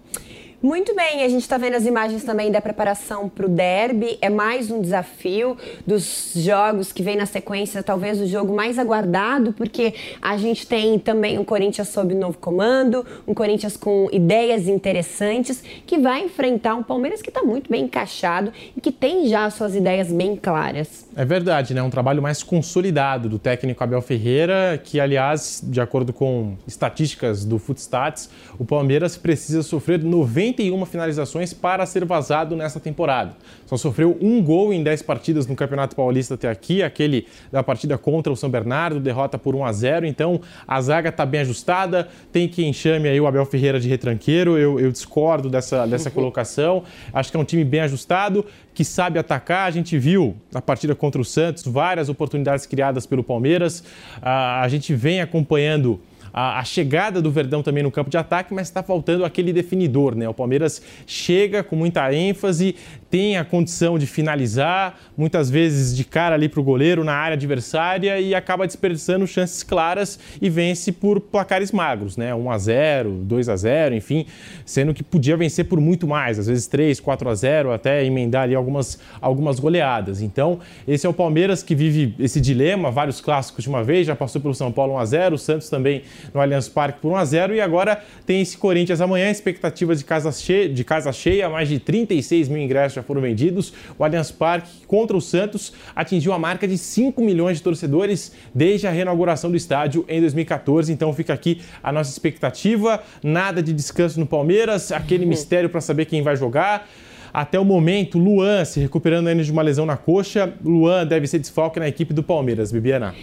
Muito 0.62 0.94
bem, 0.94 1.24
a 1.24 1.28
gente 1.28 1.42
está 1.42 1.58
vendo 1.58 1.74
as 1.74 1.84
imagens 1.84 2.22
também 2.22 2.48
da 2.52 2.60
preparação 2.60 3.28
para 3.28 3.46
o 3.46 3.48
derby. 3.48 4.16
É 4.20 4.30
mais 4.30 4.70
um 4.70 4.80
desafio 4.80 5.56
dos 5.84 6.34
jogos 6.36 6.92
que 6.92 7.02
vem 7.02 7.16
na 7.16 7.26
sequência, 7.26 7.82
talvez 7.82 8.20
o 8.20 8.28
jogo 8.28 8.54
mais 8.54 8.78
aguardado, 8.78 9.52
porque 9.52 9.92
a 10.22 10.36
gente 10.36 10.64
tem 10.64 11.00
também 11.00 11.36
um 11.36 11.42
Corinthians 11.42 11.88
sob 11.88 12.14
novo 12.14 12.38
comando, 12.38 13.04
um 13.26 13.34
Corinthians 13.34 13.76
com 13.76 14.08
ideias 14.12 14.68
interessantes, 14.68 15.64
que 15.84 15.98
vai 15.98 16.22
enfrentar 16.26 16.76
um 16.76 16.82
Palmeiras 16.84 17.20
que 17.20 17.28
está 17.30 17.42
muito 17.42 17.68
bem 17.68 17.86
encaixado 17.86 18.52
e 18.76 18.80
que 18.80 18.92
tem 18.92 19.26
já 19.26 19.50
suas 19.50 19.74
ideias 19.74 20.12
bem 20.12 20.36
claras. 20.36 21.08
É 21.16 21.24
verdade, 21.24 21.74
né? 21.74 21.82
Um 21.82 21.90
trabalho 21.90 22.22
mais 22.22 22.40
consolidado 22.40 23.28
do 23.28 23.36
técnico 23.36 23.82
Abel 23.82 24.00
Ferreira, 24.00 24.80
que, 24.82 25.00
aliás, 25.00 25.60
de 25.60 25.80
acordo 25.80 26.12
com 26.12 26.54
estatísticas 26.68 27.44
do 27.44 27.58
Footstats, 27.58 28.30
o 28.60 28.64
Palmeiras 28.64 29.16
precisa 29.16 29.64
sofrer 29.64 30.00
90 30.00 30.51
91 30.52 30.84
finalizações 30.86 31.52
para 31.52 31.84
ser 31.86 32.04
vazado 32.04 32.54
nessa 32.54 32.78
temporada. 32.78 33.32
Só 33.66 33.76
sofreu 33.76 34.16
um 34.20 34.42
gol 34.42 34.72
em 34.72 34.82
10 34.82 35.02
partidas 35.02 35.46
no 35.46 35.56
Campeonato 35.56 35.96
Paulista 35.96 36.34
até 36.34 36.48
aqui, 36.48 36.82
aquele 36.82 37.26
da 37.50 37.62
partida 37.62 37.96
contra 37.96 38.32
o 38.32 38.36
São 38.36 38.50
Bernardo, 38.50 39.00
derrota 39.00 39.38
por 39.38 39.54
1 39.54 39.64
a 39.64 39.72
0. 39.72 40.06
Então 40.06 40.40
a 40.66 40.80
zaga 40.80 41.08
está 41.08 41.24
bem 41.24 41.40
ajustada. 41.40 42.08
Tem 42.30 42.46
quem 42.48 42.72
chame 42.72 43.08
aí 43.08 43.20
o 43.20 43.26
Abel 43.26 43.46
Ferreira 43.46 43.80
de 43.80 43.88
retranqueiro. 43.88 44.58
Eu, 44.58 44.78
eu 44.78 44.92
discordo 44.92 45.48
dessa, 45.48 45.86
dessa 45.86 46.10
colocação. 46.12 46.84
Acho 47.12 47.30
que 47.30 47.36
é 47.36 47.40
um 47.40 47.44
time 47.44 47.64
bem 47.64 47.80
ajustado, 47.80 48.44
que 48.74 48.84
sabe 48.84 49.18
atacar. 49.18 49.66
A 49.66 49.70
gente 49.70 49.98
viu 49.98 50.36
na 50.52 50.60
partida 50.60 50.94
contra 50.94 51.20
o 51.20 51.24
Santos 51.24 51.64
várias 51.64 52.08
oportunidades 52.08 52.66
criadas 52.66 53.06
pelo 53.06 53.24
Palmeiras. 53.24 53.82
a 54.20 54.66
gente 54.68 54.94
vem 54.94 55.20
acompanhando 55.20 56.00
a, 56.32 56.58
a 56.58 56.64
chegada 56.64 57.20
do 57.20 57.30
Verdão 57.30 57.62
também 57.62 57.82
no 57.82 57.90
campo 57.90 58.10
de 58.10 58.16
ataque, 58.16 58.54
mas 58.54 58.68
está 58.68 58.82
faltando 58.82 59.24
aquele 59.24 59.52
definidor, 59.52 60.14
né? 60.14 60.28
O 60.28 60.34
Palmeiras 60.34 60.82
chega 61.06 61.62
com 61.62 61.76
muita 61.76 62.12
ênfase, 62.12 62.74
tem 63.12 63.36
a 63.36 63.44
condição 63.44 63.98
de 63.98 64.06
finalizar, 64.06 64.98
muitas 65.14 65.50
vezes 65.50 65.94
de 65.94 66.02
cara 66.02 66.34
ali 66.34 66.48
para 66.48 66.60
o 66.60 66.62
goleiro 66.62 67.04
na 67.04 67.12
área 67.12 67.34
adversária 67.34 68.18
e 68.18 68.34
acaba 68.34 68.66
desperdiçando 68.66 69.26
chances 69.26 69.62
claras 69.62 70.18
e 70.40 70.48
vence 70.48 70.90
por 70.90 71.20
placares 71.20 71.72
magros, 71.72 72.16
né? 72.16 72.34
1 72.34 72.50
a 72.50 72.56
0, 72.56 73.10
2 73.10 73.50
a 73.50 73.56
0, 73.56 73.94
enfim, 73.94 74.24
sendo 74.64 74.94
que 74.94 75.02
podia 75.02 75.36
vencer 75.36 75.66
por 75.66 75.78
muito 75.78 76.08
mais, 76.08 76.38
às 76.38 76.46
vezes 76.46 76.66
3, 76.66 77.00
4 77.00 77.28
a 77.28 77.34
0, 77.34 77.72
até 77.72 78.02
emendar 78.02 78.44
ali 78.44 78.54
algumas, 78.54 78.98
algumas 79.20 79.60
goleadas. 79.60 80.22
Então, 80.22 80.60
esse 80.88 81.06
é 81.06 81.08
o 81.10 81.12
Palmeiras 81.12 81.62
que 81.62 81.74
vive 81.74 82.14
esse 82.18 82.40
dilema, 82.40 82.90
vários 82.90 83.20
clássicos 83.20 83.62
de 83.62 83.68
uma 83.68 83.84
vez, 83.84 84.06
já 84.06 84.16
passou 84.16 84.40
pelo 84.40 84.54
São 84.54 84.72
Paulo 84.72 84.94
1 84.94 84.98
a 84.98 85.04
0, 85.04 85.34
o 85.34 85.38
Santos 85.38 85.68
também 85.68 86.00
no 86.32 86.40
Allianz 86.40 86.66
Parque 86.66 87.00
por 87.02 87.12
1 87.12 87.16
a 87.16 87.24
0 87.26 87.54
e 87.56 87.60
agora 87.60 88.02
tem 88.24 88.40
esse 88.40 88.56
Corinthians 88.56 89.02
amanhã, 89.02 89.30
expectativa 89.30 89.94
de 89.94 90.02
casa 90.02 90.32
cheia, 90.32 90.66
de 90.66 90.82
casa 90.82 91.12
cheia 91.12 91.50
mais 91.50 91.68
de 91.68 91.78
36 91.78 92.48
mil 92.48 92.62
ingressos 92.62 93.01
já 93.02 93.06
foram 93.06 93.20
vendidos. 93.20 93.72
O 93.98 94.04
Allianz 94.04 94.30
Parque 94.30 94.86
contra 94.86 95.16
o 95.16 95.20
Santos 95.20 95.72
atingiu 95.94 96.32
a 96.32 96.38
marca 96.38 96.66
de 96.66 96.78
5 96.78 97.20
milhões 97.20 97.58
de 97.58 97.62
torcedores 97.62 98.32
desde 98.54 98.86
a 98.86 98.90
reinauguração 98.90 99.50
do 99.50 99.56
estádio 99.56 100.04
em 100.08 100.20
2014. 100.20 100.92
Então 100.92 101.12
fica 101.12 101.34
aqui 101.34 101.60
a 101.82 101.92
nossa 101.92 102.10
expectativa. 102.10 103.02
Nada 103.22 103.62
de 103.62 103.72
descanso 103.72 104.18
no 104.18 104.26
Palmeiras, 104.26 104.92
aquele 104.92 105.26
mistério 105.26 105.68
para 105.68 105.80
saber 105.80 106.06
quem 106.06 106.22
vai 106.22 106.36
jogar. 106.36 106.88
Até 107.32 107.58
o 107.58 107.64
momento, 107.64 108.18
Luan 108.18 108.64
se 108.64 108.78
recuperando 108.78 109.26
ainda 109.26 109.42
de 109.42 109.50
uma 109.50 109.62
lesão 109.62 109.86
na 109.86 109.96
coxa. 109.96 110.52
Luan 110.62 111.06
deve 111.06 111.26
ser 111.26 111.38
desfalque 111.38 111.80
na 111.80 111.88
equipe 111.88 112.12
do 112.12 112.22
Palmeiras, 112.22 112.70
Bibiana. 112.70 113.14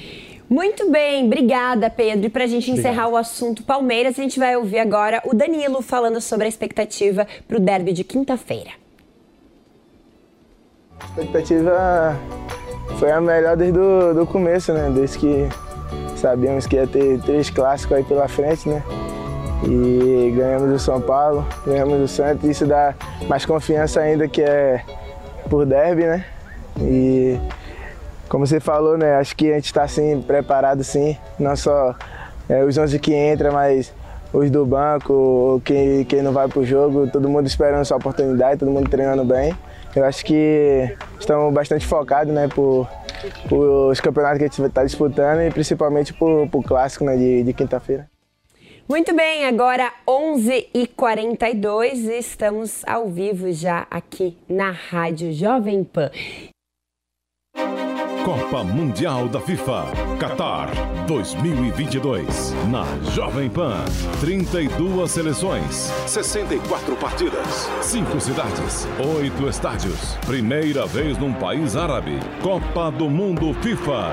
Muito 0.50 0.90
bem, 0.90 1.26
obrigada, 1.26 1.92
Pedro. 1.92 2.26
E 2.26 2.30
para 2.30 2.46
a 2.46 2.48
gente 2.48 2.72
encerrar 2.72 3.08
o 3.08 3.16
assunto 3.16 3.62
Palmeiras, 3.62 4.18
a 4.18 4.24
gente 4.24 4.40
vai 4.40 4.56
ouvir 4.56 4.80
agora 4.80 5.22
o 5.24 5.36
Danilo 5.36 5.80
falando 5.84 6.20
sobre 6.20 6.46
a 6.46 6.50
expectativa 6.50 7.28
para 7.48 7.58
o 7.58 7.60
derby 7.60 7.94
de 7.94 8.04
quinta-feira. 8.04 8.72
A 11.02 11.06
expectativa 11.06 12.16
foi 12.98 13.12
a 13.12 13.22
melhor 13.22 13.56
desde 13.56 13.80
o 13.80 14.14
do 14.14 14.26
começo, 14.26 14.74
né? 14.74 14.92
Desde 14.94 15.18
que 15.18 15.50
sabíamos 16.16 16.68
que 16.68 16.76
ia 16.76 16.88
ter 16.88 17.20
três 17.22 17.50
clássicos 17.50 17.98
aí 17.98 18.04
pela 18.04 18.28
frente, 18.28 18.68
né? 18.68 18.84
E 19.64 20.34
ganhamos 20.36 20.74
o 20.74 20.80
São 20.80 21.02
Paulo, 21.02 21.46
ganhamos 21.66 22.02
o 22.02 22.08
Santos, 22.08 22.50
isso 22.50 22.66
dá 22.66 22.94
mais 23.28 23.46
confiança 23.46 24.00
ainda 24.00 24.28
que 24.28 24.42
é 24.42 24.84
por 25.50 25.66
derby, 25.66 26.06
né? 26.06 26.26
E 26.80 27.38
como 28.30 28.46
você 28.46 28.60
falou, 28.60 28.98
né? 28.98 29.16
Acho 29.16 29.36
que 29.36 29.52
a 29.52 29.56
gente 29.56 29.66
está 29.66 29.84
assim, 29.84 30.22
preparado 30.22 30.84
sim, 30.84 31.18
não 31.38 31.56
só 31.56 31.96
é, 32.48 32.64
os 32.64 32.78
11 32.78 33.00
que 33.00 33.14
entram, 33.14 33.52
mas 33.52 33.94
os 34.32 34.52
do 34.52 34.66
banco, 34.66 35.62
quem, 35.66 36.04
quem 36.06 36.22
não 36.22 36.32
vai 36.32 36.48
para 36.48 36.60
o 36.60 36.66
jogo, 36.66 37.08
todo 37.08 37.28
mundo 37.28 37.48
esperando 37.48 37.84
sua 37.86 37.98
oportunidade, 37.98 38.60
todo 38.60 38.72
mundo 38.72 38.90
treinando 38.90 39.26
bem. 39.26 39.56
Eu 39.96 40.06
acho 40.06 40.24
que 40.24 40.96
estamos 41.20 41.54
bastante 41.54 41.86
focados 41.86 42.34
né, 42.34 42.48
por, 42.48 42.88
por 43.48 43.92
os 43.92 44.00
campeonatos 44.00 44.38
que 44.38 44.46
a 44.46 44.48
gente 44.48 44.62
está 44.62 44.84
disputando 44.84 45.42
e 45.42 45.52
principalmente 45.52 46.14
por, 46.14 46.48
por 46.50 46.64
clássico 46.64 47.06
né, 47.06 47.18
de, 47.18 47.44
de 47.44 47.54
quinta-feira. 47.54 48.10
Muito 48.88 49.16
bem, 49.16 49.46
agora 49.46 49.92
11h42 50.08 52.10
estamos 52.18 52.82
ao 52.88 53.08
vivo 53.08 53.52
já 53.52 53.86
aqui 53.92 54.36
na 54.50 54.72
Rádio 54.72 55.32
Jovem 55.32 55.84
Pan. 55.84 56.10
Copa 58.26 58.64
Mundial 58.64 59.28
da 59.28 59.40
FIFA 59.40 60.09
Qatar 60.20 60.70
2022 61.08 62.54
na 62.68 62.84
Jovem 63.14 63.50
Pan. 63.50 63.86
32 64.20 65.10
seleções, 65.10 65.90
64 66.06 66.94
partidas, 66.98 67.70
5 67.82 68.20
cidades, 68.20 68.86
8 69.00 69.48
estádios. 69.48 70.18
Primeira 70.26 70.86
vez 70.86 71.18
num 71.18 71.32
país 71.32 71.78
árabe. 71.78 72.20
Copa 72.44 72.92
do 72.92 73.10
Mundo 73.10 73.54
FIFA. 73.62 74.12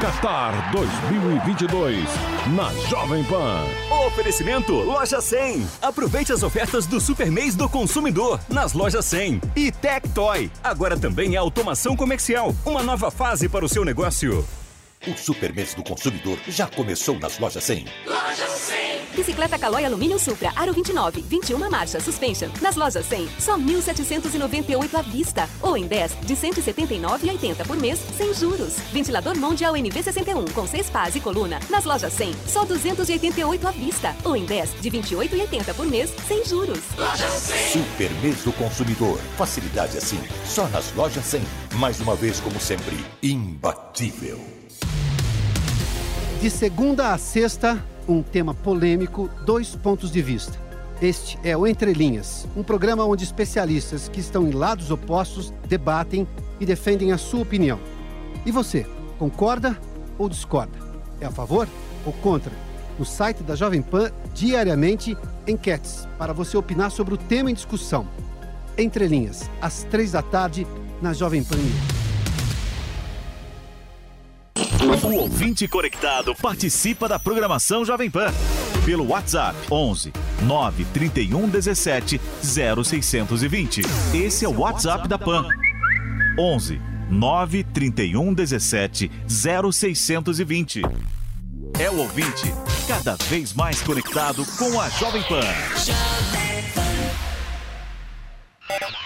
Qatar 0.00 0.72
2022 0.72 2.08
na 2.56 2.72
Jovem 2.88 3.22
Pan. 3.24 3.66
Oferecimento 4.06 4.72
Loja 4.72 5.20
100. 5.20 5.66
Aproveite 5.82 6.32
as 6.32 6.42
ofertas 6.42 6.86
do 6.86 6.98
Super 6.98 7.30
Mês 7.30 7.54
do 7.54 7.68
Consumidor 7.68 8.40
nas 8.48 8.72
lojas 8.72 9.04
100. 9.04 9.42
E 9.54 9.70
Tectoy. 9.70 10.50
Agora 10.64 10.96
também 10.96 11.34
é 11.34 11.36
automação 11.36 11.94
comercial. 11.94 12.54
Uma 12.64 12.82
nova 12.82 13.10
fase 13.10 13.46
para 13.46 13.66
o 13.66 13.68
seu 13.68 13.84
negócio. 13.84 14.42
O 15.06 15.16
Super 15.16 15.54
Mês 15.54 15.74
do 15.74 15.82
Consumidor 15.82 16.38
já 16.48 16.66
começou 16.66 17.18
nas 17.18 17.38
lojas 17.38 17.62
100. 17.64 17.86
Loja 18.04 18.48
100. 18.48 18.88
Bicicleta 19.14 19.58
Caloi 19.58 19.84
Alumínio 19.84 20.18
Supra, 20.18 20.52
Aro 20.54 20.72
29, 20.72 21.22
21 21.22 21.70
marcha, 21.70 21.98
suspension. 22.00 22.48
Nas 22.60 22.76
lojas 22.76 23.06
100, 23.06 23.28
só 23.38 23.56
1.798 23.56 24.94
à 24.94 25.02
vista. 25.02 25.48
Ou 25.62 25.76
em 25.76 25.86
10, 25.86 26.16
de 26.22 26.34
179,80 26.36 27.66
por 27.66 27.76
mês, 27.76 27.98
sem 28.16 28.34
juros. 28.34 28.76
Ventilador 28.92 29.36
Mondial 29.38 29.74
NV61 29.74 30.52
com 30.52 30.66
6 30.66 30.90
pás 30.90 31.16
e 31.16 31.20
coluna. 31.20 31.58
Nas 31.70 31.84
lojas 31.84 32.12
100, 32.12 32.34
só 32.46 32.64
288 32.64 33.68
à 33.68 33.70
vista. 33.70 34.14
Ou 34.24 34.36
em 34.36 34.44
10, 34.44 34.80
de 34.80 34.90
28,80 34.90 35.74
por 35.74 35.86
mês, 35.86 36.12
sem 36.26 36.44
juros. 36.44 36.80
Loja 36.96 37.28
100. 37.28 37.72
Super 37.72 38.10
Mês 38.22 38.42
do 38.42 38.52
Consumidor. 38.52 39.18
Facilidade 39.36 39.96
assim, 39.96 40.20
só 40.44 40.66
nas 40.68 40.92
lojas 40.94 41.24
100. 41.24 41.40
Mais 41.74 42.00
uma 42.00 42.14
vez, 42.14 42.40
como 42.40 42.60
sempre, 42.60 42.96
imbatível. 43.22 44.57
De 46.40 46.48
segunda 46.50 47.12
a 47.12 47.18
sexta, 47.18 47.84
um 48.06 48.22
tema 48.22 48.54
polêmico, 48.54 49.28
dois 49.44 49.74
pontos 49.74 50.08
de 50.08 50.22
vista. 50.22 50.56
Este 51.02 51.36
é 51.42 51.56
o 51.56 51.66
Entre 51.66 51.92
Linhas, 51.92 52.46
um 52.56 52.62
programa 52.62 53.04
onde 53.04 53.24
especialistas 53.24 54.08
que 54.08 54.20
estão 54.20 54.46
em 54.46 54.52
lados 54.52 54.92
opostos 54.92 55.52
debatem 55.66 56.28
e 56.60 56.64
defendem 56.64 57.10
a 57.10 57.18
sua 57.18 57.40
opinião. 57.40 57.80
E 58.46 58.52
você, 58.52 58.86
concorda 59.18 59.76
ou 60.16 60.28
discorda? 60.28 60.78
É 61.20 61.26
a 61.26 61.30
favor 61.32 61.68
ou 62.06 62.12
contra? 62.12 62.52
No 62.96 63.04
site 63.04 63.42
da 63.42 63.56
Jovem 63.56 63.82
Pan, 63.82 64.12
diariamente, 64.32 65.16
enquetes 65.44 66.06
para 66.16 66.32
você 66.32 66.56
opinar 66.56 66.92
sobre 66.92 67.14
o 67.14 67.18
tema 67.18 67.50
em 67.50 67.54
discussão. 67.54 68.06
Entre 68.76 69.08
Linhas, 69.08 69.50
às 69.60 69.82
três 69.82 70.12
da 70.12 70.22
tarde, 70.22 70.64
na 71.02 71.12
Jovem 71.12 71.42
Pan 71.42 71.56
News. 71.56 71.97
O 75.02 75.14
ouvinte 75.14 75.68
conectado 75.68 76.34
participa 76.34 77.08
da 77.08 77.18
programação 77.18 77.84
Jovem 77.84 78.10
Pan 78.10 78.32
pelo 78.84 79.08
WhatsApp 79.08 79.56
11 79.70 80.12
931 80.42 81.48
17 81.48 82.20
0620. 82.42 83.82
Esse 84.14 84.44
é 84.44 84.48
o 84.48 84.58
WhatsApp 84.58 85.06
da 85.06 85.16
Pan. 85.16 85.44
11 86.38 86.80
931 87.10 88.34
17 88.34 89.10
0620. 89.28 90.82
É 91.78 91.90
o 91.90 91.98
ouvinte 91.98 92.52
cada 92.88 93.14
vez 93.28 93.54
mais 93.54 93.80
conectado 93.80 94.44
com 94.56 94.80
a 94.80 94.88
Jovem 94.88 95.22
Pan. 95.22 95.40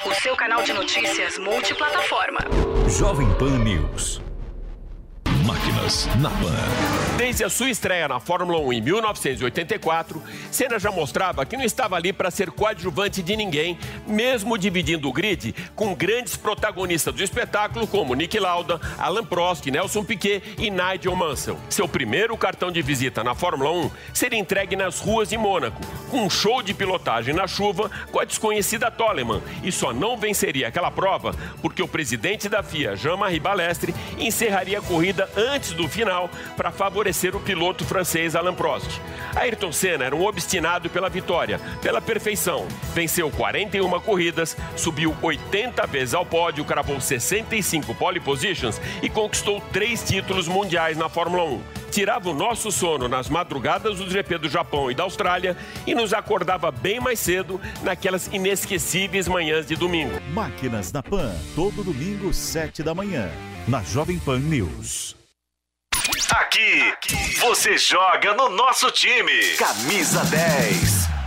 O 0.06 0.14
seu 0.14 0.34
canal 0.36 0.62
de 0.62 0.72
notícias 0.72 1.38
multiplataforma. 1.38 2.40
Jovem 2.88 3.28
Pan 3.34 3.58
News. 3.58 4.21
Na 6.20 6.30
Pan. 6.30 6.92
Desde 7.16 7.42
a 7.44 7.50
sua 7.50 7.68
estreia 7.68 8.06
na 8.06 8.20
Fórmula 8.20 8.58
1 8.60 8.72
em 8.72 8.80
1984, 8.80 10.22
Senna 10.50 10.78
já 10.78 10.92
mostrava 10.92 11.44
que 11.44 11.56
não 11.56 11.64
estava 11.64 11.96
ali 11.96 12.12
para 12.12 12.30
ser 12.30 12.52
coadjuvante 12.52 13.20
de 13.20 13.36
ninguém, 13.36 13.76
mesmo 14.06 14.56
dividindo 14.56 15.08
o 15.08 15.12
grid 15.12 15.52
com 15.74 15.94
grandes 15.94 16.36
protagonistas 16.36 17.12
do 17.12 17.22
espetáculo 17.22 17.86
como 17.86 18.14
Nick 18.14 18.38
Lauda, 18.38 18.80
Alan 18.96 19.24
Prost, 19.24 19.66
Nelson 19.66 20.04
Piquet 20.04 20.42
e 20.56 20.70
Nigel 20.70 21.16
Mansell. 21.16 21.58
Seu 21.68 21.88
primeiro 21.88 22.36
cartão 22.36 22.70
de 22.70 22.80
visita 22.80 23.24
na 23.24 23.34
Fórmula 23.34 23.72
1 23.72 23.90
seria 24.14 24.38
entregue 24.38 24.76
nas 24.76 25.00
ruas 25.00 25.30
de 25.30 25.36
Mônaco, 25.36 25.80
com 26.10 26.24
um 26.24 26.30
show 26.30 26.62
de 26.62 26.72
pilotagem 26.72 27.34
na 27.34 27.48
chuva 27.48 27.90
com 28.10 28.20
a 28.20 28.24
desconhecida 28.24 28.90
Toleman, 28.90 29.42
e 29.64 29.72
só 29.72 29.92
não 29.92 30.16
venceria 30.16 30.68
aquela 30.68 30.90
prova 30.90 31.34
porque 31.60 31.82
o 31.82 31.88
presidente 31.88 32.48
da 32.48 32.62
FIA, 32.62 32.94
Jean-Marie 32.94 33.40
Balestre, 33.40 33.94
encerraria 34.18 34.78
a 34.78 34.82
corrida 34.82 35.28
antes 35.36 35.71
do 35.72 35.88
final 35.88 36.30
para 36.56 36.70
favorecer 36.70 37.34
o 37.34 37.40
piloto 37.40 37.84
francês 37.84 38.34
Alain 38.34 38.54
Prost. 38.54 39.00
Ayrton 39.34 39.72
Senna 39.72 40.04
era 40.04 40.16
um 40.16 40.24
obstinado 40.24 40.90
pela 40.90 41.08
vitória, 41.08 41.60
pela 41.80 42.00
perfeição. 42.00 42.66
Venceu 42.94 43.30
41 43.30 44.00
corridas, 44.00 44.56
subiu 44.76 45.16
80 45.22 45.86
vezes 45.86 46.14
ao 46.14 46.26
pódio, 46.26 46.64
cravou 46.64 47.00
65 47.00 47.94
pole 47.94 48.20
positions 48.20 48.80
e 49.02 49.08
conquistou 49.08 49.60
três 49.72 50.02
títulos 50.02 50.48
mundiais 50.48 50.96
na 50.96 51.08
Fórmula 51.08 51.44
1 51.44 51.82
tirava 51.92 52.30
o 52.30 52.34
nosso 52.34 52.72
sono 52.72 53.06
nas 53.06 53.28
madrugadas 53.28 53.98
do 53.98 54.10
GP 54.10 54.38
do 54.38 54.48
Japão 54.48 54.90
e 54.90 54.94
da 54.94 55.02
Austrália 55.02 55.54
e 55.86 55.94
nos 55.94 56.14
acordava 56.14 56.70
bem 56.70 56.98
mais 56.98 57.20
cedo 57.20 57.60
naquelas 57.82 58.28
inesquecíveis 58.28 59.28
manhãs 59.28 59.66
de 59.66 59.76
domingo. 59.76 60.18
Máquinas 60.32 60.90
da 60.90 61.02
Pan, 61.02 61.34
todo 61.54 61.84
domingo, 61.84 62.32
7 62.32 62.82
da 62.82 62.94
manhã, 62.94 63.30
na 63.68 63.82
Jovem 63.82 64.18
Pan 64.18 64.38
News. 64.38 65.21
Aqui, 66.30 66.92
você 67.38 67.78
joga 67.78 68.34
no 68.34 68.48
nosso 68.48 68.90
time. 68.90 69.56
Camisa 69.56 70.24
10. 70.24 71.21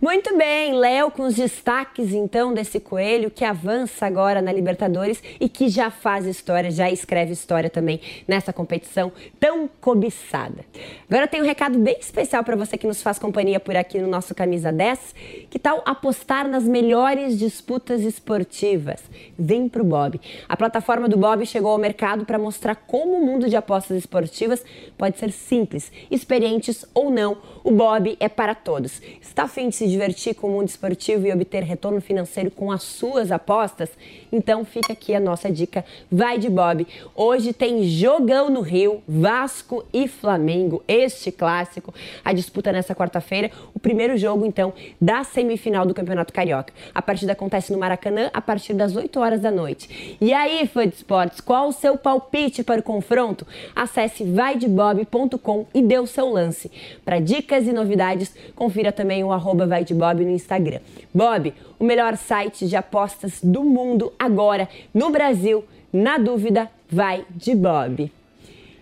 Muito 0.00 0.34
bem, 0.34 0.72
Léo, 0.72 1.10
com 1.10 1.24
os 1.24 1.34
destaques 1.34 2.14
então 2.14 2.54
desse 2.54 2.80
coelho 2.80 3.30
que 3.30 3.44
avança 3.44 4.06
agora 4.06 4.40
na 4.40 4.50
Libertadores 4.50 5.22
e 5.38 5.46
que 5.46 5.68
já 5.68 5.90
faz 5.90 6.24
história, 6.24 6.70
já 6.70 6.90
escreve 6.90 7.34
história 7.34 7.68
também 7.68 8.00
nessa 8.26 8.50
competição 8.50 9.12
tão 9.38 9.68
cobiçada. 9.78 10.64
Agora 11.06 11.28
tem 11.28 11.42
um 11.42 11.44
recado 11.44 11.78
bem 11.78 11.98
especial 12.00 12.42
para 12.42 12.56
você 12.56 12.78
que 12.78 12.86
nos 12.86 13.02
faz 13.02 13.18
companhia 13.18 13.60
por 13.60 13.76
aqui 13.76 13.98
no 13.98 14.08
nosso 14.08 14.34
Camisa 14.34 14.72
10. 14.72 15.14
Que 15.50 15.58
tal 15.58 15.82
apostar 15.84 16.48
nas 16.48 16.64
melhores 16.64 17.38
disputas 17.38 18.00
esportivas? 18.00 19.02
Vem 19.38 19.68
pro 19.68 19.84
Bob. 19.84 20.18
A 20.48 20.56
plataforma 20.56 21.10
do 21.10 21.18
Bob 21.18 21.44
chegou 21.44 21.72
ao 21.72 21.78
mercado 21.78 22.24
para 22.24 22.38
mostrar 22.38 22.74
como 22.74 23.18
o 23.18 23.26
mundo 23.26 23.50
de 23.50 23.56
apostas 23.56 23.98
esportivas 23.98 24.64
pode 24.96 25.18
ser 25.18 25.30
simples, 25.30 25.92
experientes 26.10 26.86
ou 26.94 27.10
não. 27.10 27.36
O 27.62 27.70
Bob 27.70 28.16
é 28.18 28.30
para 28.30 28.54
todos. 28.54 29.02
Está 29.20 29.42
afim 29.42 29.68
de 29.68 29.76
se 29.76 29.89
divertir 29.90 30.34
com 30.34 30.48
o 30.48 30.50
mundo 30.50 30.68
esportivo 30.68 31.26
e 31.26 31.32
obter 31.32 31.62
retorno 31.62 32.00
financeiro 32.00 32.50
com 32.50 32.70
as 32.70 32.82
suas 32.82 33.32
apostas? 33.32 33.90
Então 34.32 34.64
fica 34.64 34.92
aqui 34.92 35.14
a 35.14 35.20
nossa 35.20 35.50
dica. 35.50 35.84
Vai 36.10 36.38
de 36.38 36.48
Bob. 36.48 36.86
Hoje 37.14 37.52
tem 37.52 37.84
jogão 37.84 38.50
no 38.50 38.60
Rio, 38.60 39.02
Vasco 39.06 39.84
e 39.92 40.06
Flamengo, 40.06 40.82
este 40.86 41.32
clássico. 41.32 41.92
A 42.24 42.32
disputa 42.32 42.72
nessa 42.72 42.94
quarta-feira, 42.94 43.50
o 43.74 43.80
primeiro 43.80 44.16
jogo 44.16 44.46
então 44.46 44.72
da 45.00 45.24
semifinal 45.24 45.84
do 45.84 45.94
Campeonato 45.94 46.32
Carioca. 46.32 46.72
A 46.94 47.02
partida 47.02 47.32
acontece 47.32 47.72
no 47.72 47.78
Maracanã 47.78 48.30
a 48.32 48.40
partir 48.40 48.74
das 48.74 48.94
8 48.94 49.18
horas 49.18 49.40
da 49.40 49.50
noite. 49.50 50.16
E 50.20 50.32
aí, 50.32 50.66
fã 50.66 50.86
de 50.86 50.94
esportes, 50.94 51.40
qual 51.40 51.68
o 51.68 51.72
seu 51.72 51.96
palpite 51.96 52.62
para 52.62 52.80
o 52.80 52.82
confronto? 52.82 53.46
Acesse 53.74 54.24
vaidebob.com 54.24 55.66
e 55.74 55.82
dê 55.82 55.98
o 55.98 56.06
seu 56.06 56.28
lance. 56.28 56.70
Para 57.04 57.18
dicas 57.18 57.66
e 57.66 57.72
novidades, 57.72 58.34
confira 58.54 58.92
também 58.92 59.24
o 59.24 59.32
arroba 59.32 59.66
vai 59.66 59.84
de 59.84 59.94
Bob 59.94 60.24
no 60.24 60.30
Instagram. 60.30 60.80
Bob, 61.12 61.52
o 61.80 61.84
melhor 61.84 62.16
site 62.16 62.68
de 62.68 62.76
apostas 62.76 63.40
do 63.42 63.64
mundo 63.64 64.12
agora 64.18 64.68
no 64.94 65.10
Brasil. 65.10 65.64
Na 65.92 66.18
dúvida, 66.18 66.70
vai 66.88 67.24
de 67.30 67.54
Bob. 67.54 68.12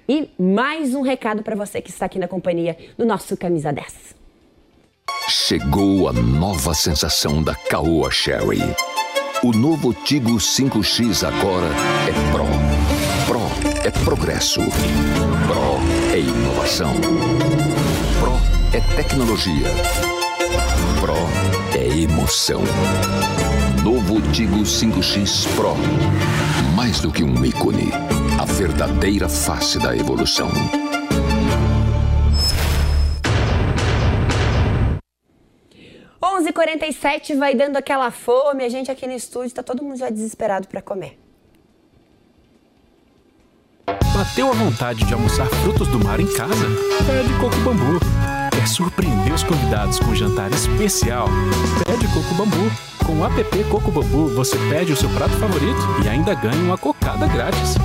E 0.07 0.29
mais 0.39 0.95
um 0.95 1.01
recado 1.01 1.43
para 1.43 1.55
você 1.55 1.81
que 1.81 1.91
está 1.91 2.07
aqui 2.07 2.19
na 2.19 2.27
companhia 2.27 2.77
do 2.99 3.07
nosso 3.07 3.37
Camisa 3.37 3.73
10. 3.73 4.17
Chegou 5.29 6.09
a 6.09 6.13
nova 6.13 6.75
sensação 6.75 7.43
da 7.43 7.55
Caoa 7.55 8.11
Sherry. 8.11 8.61
O 9.43 9.53
novo 9.53 9.95
Tigo 9.95 10.37
5X 10.37 11.27
agora 11.27 11.69
é 12.09 12.33
Pro. 12.33 12.47
Pro 13.27 13.87
é 13.87 13.91
progresso. 14.05 14.61
Pro 14.61 16.13
é 16.13 16.19
inovação. 16.19 16.95
Pro 18.19 18.33
é 18.77 18.97
tecnologia. 18.97 19.69
Pro 21.01 21.38
emoção. 22.03 22.63
Novo 23.83 24.21
Tigo 24.31 24.61
5X 24.61 25.49
Pro. 25.57 25.75
Mais 26.77 27.01
do 27.01 27.11
que 27.11 27.25
um 27.25 27.45
ícone. 27.45 27.91
A 28.41 28.45
verdadeira 28.45 29.29
face 29.29 29.81
da 29.81 29.97
evolução. 29.97 30.49
11h47 36.23 37.37
vai 37.37 37.55
dando 37.55 37.77
aquela 37.77 38.11
fome, 38.13 38.65
a 38.65 38.69
gente 38.69 38.91
aqui 38.91 39.07
no 39.07 39.13
estúdio 39.15 39.55
tá 39.55 39.63
todo 39.63 39.83
mundo 39.83 39.99
já 39.99 40.09
desesperado 40.09 40.69
para 40.69 40.81
comer. 40.81 41.19
Bateu 44.15 44.51
a 44.51 44.55
vontade 44.55 45.05
de 45.05 45.15
almoçar 45.15 45.47
frutos 45.47 45.89
do 45.89 45.99
mar 45.99 46.21
em 46.21 46.33
casa? 46.33 46.67
Pede 47.07 47.33
Coco 47.41 47.57
Bambu. 47.65 48.18
Quer 48.59 48.67
surpreender 48.67 49.33
os 49.33 49.45
convidados 49.45 50.01
com 50.01 50.07
um 50.07 50.17
jantar 50.17 50.51
especial? 50.51 51.29
Pede 51.87 52.09
Coco 52.09 52.35
Bambu. 52.35 52.69
Com 53.07 53.21
o 53.21 53.25
app 53.25 53.65
Coco 53.71 53.93
Bambu, 53.93 54.35
você 54.35 54.59
pede 54.69 54.93
o 54.93 54.97
seu 54.97 55.09
prato 55.11 55.37
favorito 55.37 55.79
e 56.05 56.09
ainda 56.09 56.35
ganha 56.35 56.61
uma 56.65 56.77
cocada 56.77 57.29
grátis. 57.29 57.77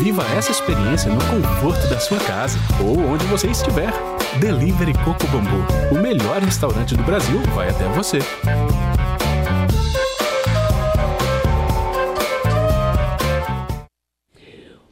Viva 0.00 0.24
essa 0.36 0.50
experiência 0.50 1.12
no 1.12 1.24
conforto 1.26 1.86
da 1.86 2.00
sua 2.00 2.18
casa 2.18 2.58
ou 2.80 2.98
onde 3.08 3.24
você 3.26 3.46
estiver. 3.46 3.92
Delivery 4.40 4.94
Coco 4.94 5.28
Bambu. 5.28 5.64
O 5.92 6.02
melhor 6.02 6.42
restaurante 6.42 6.96
do 6.96 7.04
Brasil 7.04 7.40
vai 7.54 7.68
até 7.68 7.84
você. 7.90 8.18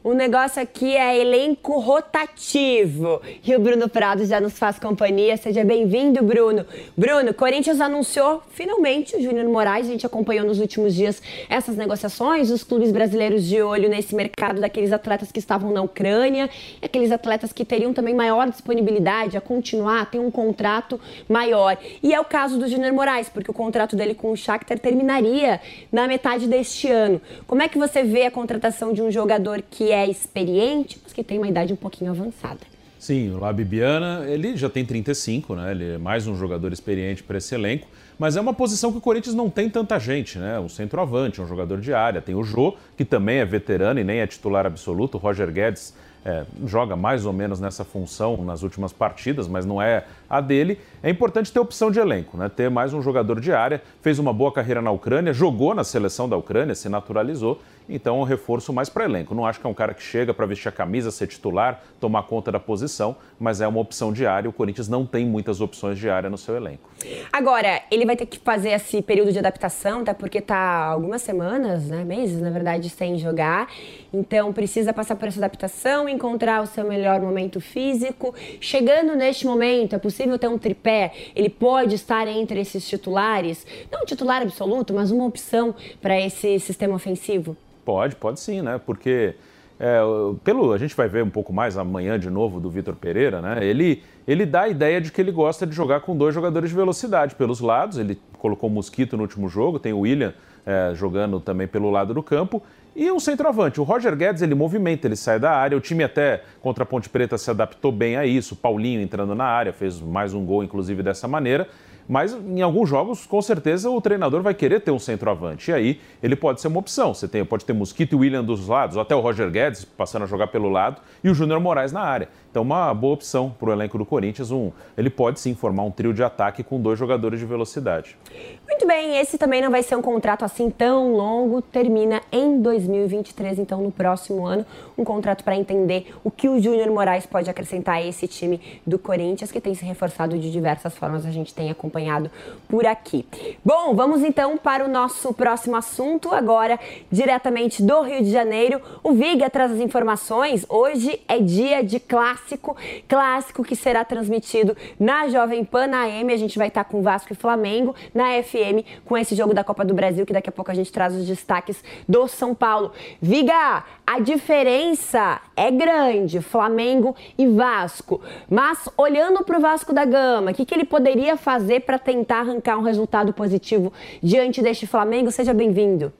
O 0.04 0.12
negócio 0.12 0.60
aqui 0.60 0.94
é 0.94 1.18
elenco 1.18 1.78
rotativo. 1.78 3.22
E 3.42 3.56
o 3.56 3.58
Bruno 3.58 3.88
Prado 3.88 4.26
já 4.26 4.38
nos 4.38 4.58
faz 4.58 4.78
companhia. 4.78 5.34
Seja 5.38 5.64
bem-vindo, 5.64 6.22
Bruno. 6.22 6.66
Bruno, 6.94 7.32
Corinthians 7.32 7.80
anunciou 7.80 8.42
finalmente 8.50 9.16
o 9.16 9.22
Júnior 9.22 9.48
Moraes. 9.48 9.86
A 9.86 9.90
gente 9.90 10.04
acompanhou 10.04 10.44
nos 10.44 10.60
últimos 10.60 10.94
dias 10.94 11.22
essas 11.48 11.78
negociações, 11.78 12.50
os 12.50 12.62
clubes 12.62 12.92
brasileiros 12.92 13.44
de 13.44 13.62
olho 13.62 13.88
nesse 13.88 14.14
mercado 14.14 14.60
daqueles 14.60 14.92
atletas 14.92 15.32
que 15.32 15.38
estavam 15.38 15.72
na 15.72 15.80
Ucrânia, 15.80 16.50
aqueles 16.82 17.10
atletas 17.10 17.50
que 17.50 17.64
teriam 17.64 17.94
também 17.94 18.14
maior 18.14 18.50
disponibilidade 18.50 19.38
a 19.38 19.40
continuar, 19.40 20.10
ter 20.10 20.18
um 20.18 20.30
contrato 20.30 21.00
maior. 21.26 21.78
E 22.02 22.12
é 22.12 22.20
o 22.20 22.26
caso 22.26 22.58
do 22.58 22.68
Júnior 22.68 22.92
Moraes, 22.92 23.30
porque 23.30 23.50
o 23.50 23.54
contrato 23.54 23.96
dele 23.96 24.14
com 24.14 24.32
o 24.32 24.36
Shakhtar 24.36 24.78
terminaria 24.78 25.62
na 25.90 26.06
metade 26.06 26.46
deste 26.46 26.90
ano. 26.90 27.22
Como 27.46 27.62
é 27.62 27.68
que 27.68 27.78
você 27.78 28.02
vê 28.02 28.26
a 28.26 28.30
contratação 28.30 28.92
de 28.92 29.00
um 29.00 29.10
jogador 29.10 29.62
que 29.62 29.93
é 29.94 30.08
experiente, 30.08 30.98
mas 31.02 31.12
que 31.12 31.22
tem 31.22 31.38
uma 31.38 31.48
idade 31.48 31.72
um 31.72 31.76
pouquinho 31.76 32.10
avançada. 32.10 32.60
Sim, 32.98 33.32
o 33.32 33.38
Labibiana, 33.38 34.24
ele 34.26 34.56
já 34.56 34.70
tem 34.70 34.84
35, 34.84 35.54
né? 35.54 35.70
Ele 35.70 35.92
é 35.92 35.98
mais 35.98 36.26
um 36.26 36.34
jogador 36.34 36.72
experiente 36.72 37.22
para 37.22 37.36
esse 37.36 37.54
elenco, 37.54 37.86
mas 38.18 38.34
é 38.34 38.40
uma 38.40 38.54
posição 38.54 38.90
que 38.90 38.96
o 38.96 39.00
Corinthians 39.00 39.34
não 39.34 39.50
tem 39.50 39.68
tanta 39.68 39.98
gente, 39.98 40.38
né? 40.38 40.58
Um 40.58 40.70
centroavante, 40.70 41.40
um 41.40 41.46
jogador 41.46 41.80
de 41.80 41.92
área. 41.92 42.22
Tem 42.22 42.34
o 42.34 42.42
Jô, 42.42 42.74
que 42.96 43.04
também 43.04 43.38
é 43.38 43.44
veterano 43.44 44.00
e 44.00 44.04
nem 44.04 44.20
é 44.20 44.26
titular 44.26 44.64
absoluto. 44.64 45.18
O 45.18 45.20
Roger 45.20 45.50
Guedes 45.52 45.92
é, 46.24 46.46
joga 46.64 46.96
mais 46.96 47.26
ou 47.26 47.32
menos 47.32 47.60
nessa 47.60 47.84
função 47.84 48.42
nas 48.42 48.62
últimas 48.62 48.92
partidas, 48.92 49.46
mas 49.46 49.66
não 49.66 49.82
é 49.82 50.04
a 50.34 50.40
dele. 50.40 50.78
É 51.02 51.10
importante 51.10 51.52
ter 51.52 51.60
opção 51.60 51.90
de 51.90 52.00
elenco, 52.00 52.36
né? 52.36 52.48
ter 52.48 52.68
mais 52.68 52.92
um 52.92 53.00
jogador 53.00 53.40
de 53.40 53.52
área. 53.52 53.80
Fez 54.02 54.18
uma 54.18 54.32
boa 54.32 54.52
carreira 54.52 54.82
na 54.82 54.90
Ucrânia, 54.90 55.32
jogou 55.32 55.74
na 55.74 55.84
seleção 55.84 56.28
da 56.28 56.36
Ucrânia, 56.36 56.74
se 56.74 56.88
naturalizou. 56.88 57.60
Então, 57.88 58.18
um 58.18 58.22
reforço 58.22 58.72
mais 58.72 58.88
para 58.88 59.04
elenco. 59.04 59.34
Não 59.34 59.44
acho 59.44 59.60
que 59.60 59.66
é 59.66 59.68
um 59.68 59.74
cara 59.74 59.92
que 59.92 60.02
chega 60.02 60.32
para 60.32 60.46
vestir 60.46 60.68
a 60.68 60.72
camisa, 60.72 61.10
ser 61.10 61.26
titular, 61.26 61.82
tomar 62.00 62.22
conta 62.22 62.50
da 62.50 62.58
posição, 62.58 63.14
mas 63.38 63.60
é 63.60 63.68
uma 63.68 63.78
opção 63.78 64.10
de 64.10 64.26
área. 64.26 64.48
O 64.48 64.52
Corinthians 64.52 64.88
não 64.88 65.04
tem 65.04 65.26
muitas 65.26 65.60
opções 65.60 65.98
de 65.98 66.08
área 66.08 66.30
no 66.30 66.38
seu 66.38 66.56
elenco. 66.56 66.88
Agora, 67.30 67.82
ele 67.90 68.06
vai 68.06 68.16
ter 68.16 68.24
que 68.24 68.38
fazer 68.38 68.70
esse 68.70 69.02
período 69.02 69.32
de 69.32 69.38
adaptação, 69.38 70.00
até 70.00 70.14
porque 70.14 70.38
está 70.38 70.86
algumas 70.86 71.20
semanas, 71.20 71.88
né, 71.88 72.04
meses, 72.04 72.40
na 72.40 72.48
verdade, 72.48 72.88
sem 72.88 73.18
jogar. 73.18 73.68
Então, 74.10 74.50
precisa 74.52 74.92
passar 74.92 75.16
por 75.16 75.28
essa 75.28 75.38
adaptação, 75.38 76.08
encontrar 76.08 76.62
o 76.62 76.66
seu 76.66 76.86
melhor 76.86 77.20
momento 77.20 77.60
físico. 77.60 78.34
Chegando 78.60 79.14
neste 79.14 79.46
momento, 79.46 79.94
é 79.94 79.98
possível 79.98 80.23
ter 80.38 80.48
um 80.48 80.58
tripé? 80.58 81.12
Ele 81.34 81.48
pode 81.48 81.94
estar 81.94 82.26
entre 82.28 82.60
esses 82.60 82.88
titulares? 82.88 83.66
Não 83.90 84.04
titular 84.04 84.42
absoluto, 84.42 84.92
mas 84.94 85.10
uma 85.10 85.24
opção 85.24 85.74
para 86.00 86.20
esse 86.20 86.58
sistema 86.60 86.94
ofensivo? 86.94 87.56
Pode, 87.84 88.16
pode 88.16 88.40
sim, 88.40 88.62
né? 88.62 88.80
Porque 88.84 89.34
é, 89.78 90.00
pelo 90.42 90.72
a 90.72 90.78
gente 90.78 90.94
vai 90.94 91.08
ver 91.08 91.22
um 91.22 91.30
pouco 91.30 91.52
mais 91.52 91.76
amanhã 91.76 92.18
de 92.18 92.30
novo 92.30 92.60
do 92.60 92.70
Vitor 92.70 92.94
Pereira, 92.94 93.40
né? 93.40 93.64
Ele 93.64 94.02
ele 94.26 94.46
dá 94.46 94.62
a 94.62 94.68
ideia 94.68 95.00
de 95.00 95.12
que 95.12 95.20
ele 95.20 95.30
gosta 95.30 95.66
de 95.66 95.74
jogar 95.74 96.00
com 96.00 96.16
dois 96.16 96.34
jogadores 96.34 96.70
de 96.70 96.76
velocidade 96.76 97.34
pelos 97.34 97.60
lados. 97.60 97.98
Ele 97.98 98.18
colocou 98.38 98.70
o 98.70 98.72
Mosquito 98.72 99.16
no 99.16 99.22
último 99.22 99.48
jogo, 99.48 99.78
tem 99.78 99.92
o 99.92 100.00
William 100.00 100.32
é, 100.64 100.92
jogando 100.94 101.38
também 101.40 101.66
pelo 101.66 101.90
lado 101.90 102.14
do 102.14 102.22
campo 102.22 102.62
e 102.94 103.10
um 103.10 103.18
centroavante. 103.18 103.80
O 103.80 103.84
Roger 103.84 104.14
Guedes 104.16 104.42
ele 104.42 104.54
movimenta, 104.54 105.06
ele 105.06 105.16
sai 105.16 105.38
da 105.38 105.50
área. 105.50 105.76
O 105.76 105.80
time 105.80 106.04
até 106.04 106.42
contra 106.60 106.84
a 106.84 106.86
Ponte 106.86 107.08
Preta 107.08 107.36
se 107.36 107.50
adaptou 107.50 107.90
bem 107.90 108.16
a 108.16 108.24
isso. 108.24 108.54
Paulinho 108.54 109.00
entrando 109.00 109.34
na 109.34 109.44
área 109.44 109.72
fez 109.72 110.00
mais 110.00 110.32
um 110.32 110.44
gol 110.44 110.62
inclusive 110.62 111.02
dessa 111.02 111.26
maneira. 111.26 111.68
Mas 112.06 112.34
em 112.34 112.60
alguns 112.60 112.88
jogos, 112.88 113.24
com 113.24 113.40
certeza, 113.40 113.88
o 113.88 114.00
treinador 114.00 114.42
vai 114.42 114.52
querer 114.52 114.80
ter 114.80 114.90
um 114.90 114.98
centroavante. 114.98 115.70
E 115.70 115.74
aí 115.74 116.00
ele 116.22 116.36
pode 116.36 116.60
ser 116.60 116.68
uma 116.68 116.78
opção. 116.78 117.14
Você 117.14 117.26
tem, 117.26 117.44
pode 117.44 117.64
ter 117.64 117.72
Mosquito 117.72 118.12
e 118.12 118.16
William 118.16 118.44
dos 118.44 118.68
lados, 118.68 118.96
ou 118.96 119.02
até 119.02 119.14
o 119.14 119.20
Roger 119.20 119.50
Guedes 119.50 119.84
passando 119.84 120.24
a 120.24 120.26
jogar 120.26 120.48
pelo 120.48 120.68
lado, 120.68 121.00
e 121.22 121.30
o 121.30 121.34
Júnior 121.34 121.60
Moraes 121.60 121.92
na 121.92 122.02
área. 122.02 122.28
Então, 122.54 122.62
uma 122.62 122.94
boa 122.94 123.14
opção 123.14 123.50
para 123.50 123.68
o 123.68 123.72
elenco 123.72 123.98
do 123.98 124.06
Corinthians. 124.06 124.52
Um, 124.52 124.70
ele 124.96 125.10
pode 125.10 125.40
sim 125.40 125.56
formar 125.56 125.82
um 125.82 125.90
trio 125.90 126.14
de 126.14 126.22
ataque 126.22 126.62
com 126.62 126.80
dois 126.80 126.96
jogadores 126.96 127.40
de 127.40 127.44
velocidade. 127.44 128.16
Muito 128.64 128.86
bem, 128.86 129.18
esse 129.18 129.36
também 129.36 129.60
não 129.60 129.72
vai 129.72 129.82
ser 129.82 129.96
um 129.96 130.02
contrato 130.02 130.44
assim 130.44 130.70
tão 130.70 131.14
longo, 131.14 131.60
termina 131.60 132.22
em 132.30 132.60
2023, 132.60 133.58
então 133.58 133.82
no 133.82 133.90
próximo 133.90 134.46
ano, 134.46 134.64
um 134.96 135.02
contrato 135.02 135.42
para 135.42 135.56
entender 135.56 136.14
o 136.22 136.30
que 136.30 136.48
o 136.48 136.60
Júnior 136.60 136.88
Moraes 136.90 137.26
pode 137.26 137.50
acrescentar 137.50 137.96
a 137.96 138.02
esse 138.02 138.28
time 138.28 138.60
do 138.86 139.00
Corinthians, 139.00 139.50
que 139.50 139.60
tem 139.60 139.74
se 139.74 139.84
reforçado 139.84 140.38
de 140.38 140.50
diversas 140.50 140.96
formas, 140.96 141.26
a 141.26 141.32
gente 141.32 141.52
tem 141.52 141.70
acompanhado 141.70 142.30
por 142.68 142.86
aqui. 142.86 143.26
Bom, 143.64 143.94
vamos 143.96 144.22
então 144.22 144.56
para 144.56 144.84
o 144.84 144.88
nosso 144.88 145.34
próximo 145.34 145.74
assunto, 145.74 146.32
agora 146.32 146.78
diretamente 147.10 147.82
do 147.82 148.00
Rio 148.02 148.22
de 148.22 148.30
Janeiro. 148.30 148.80
O 149.02 149.12
Viga 149.12 149.50
traz 149.50 149.72
as 149.72 149.80
informações. 149.80 150.64
Hoje 150.68 151.20
é 151.28 151.38
dia 151.40 151.82
de 151.82 151.98
clássico, 152.44 152.76
clássico 153.08 153.64
que 153.64 153.74
será 153.74 154.04
transmitido 154.04 154.76
na 155.00 155.28
Jovem 155.28 155.64
Pan, 155.64 155.86
na 155.86 156.02
AM. 156.02 156.32
A 156.32 156.36
gente 156.36 156.58
vai 156.58 156.68
estar 156.68 156.84
com 156.84 157.02
Vasco 157.02 157.32
e 157.32 157.36
Flamengo, 157.36 157.94
na 158.14 158.42
FM, 158.42 158.84
com 159.04 159.16
esse 159.16 159.34
jogo 159.34 159.54
da 159.54 159.64
Copa 159.64 159.84
do 159.84 159.94
Brasil, 159.94 160.26
que 160.26 160.32
daqui 160.32 160.48
a 160.48 160.52
pouco 160.52 160.70
a 160.70 160.74
gente 160.74 160.92
traz 160.92 161.14
os 161.14 161.26
destaques 161.26 161.82
do 162.08 162.28
São 162.28 162.54
Paulo. 162.54 162.92
Viga, 163.20 163.84
a 164.06 164.20
diferença 164.20 165.40
é 165.56 165.70
grande, 165.70 166.40
Flamengo 166.40 167.16
e 167.38 167.46
Vasco. 167.46 168.20
Mas 168.48 168.88
olhando 168.96 169.42
para 169.44 169.58
o 169.58 169.60
Vasco 169.60 169.92
da 169.92 170.04
Gama, 170.04 170.50
o 170.50 170.54
que, 170.54 170.64
que 170.64 170.74
ele 170.74 170.84
poderia 170.84 171.36
fazer 171.36 171.80
para 171.80 171.98
tentar 171.98 172.40
arrancar 172.40 172.78
um 172.78 172.82
resultado 172.82 173.32
positivo 173.32 173.92
diante 174.22 174.60
deste 174.60 174.86
Flamengo? 174.86 175.30
Seja 175.30 175.54
bem-vindo. 175.54 176.12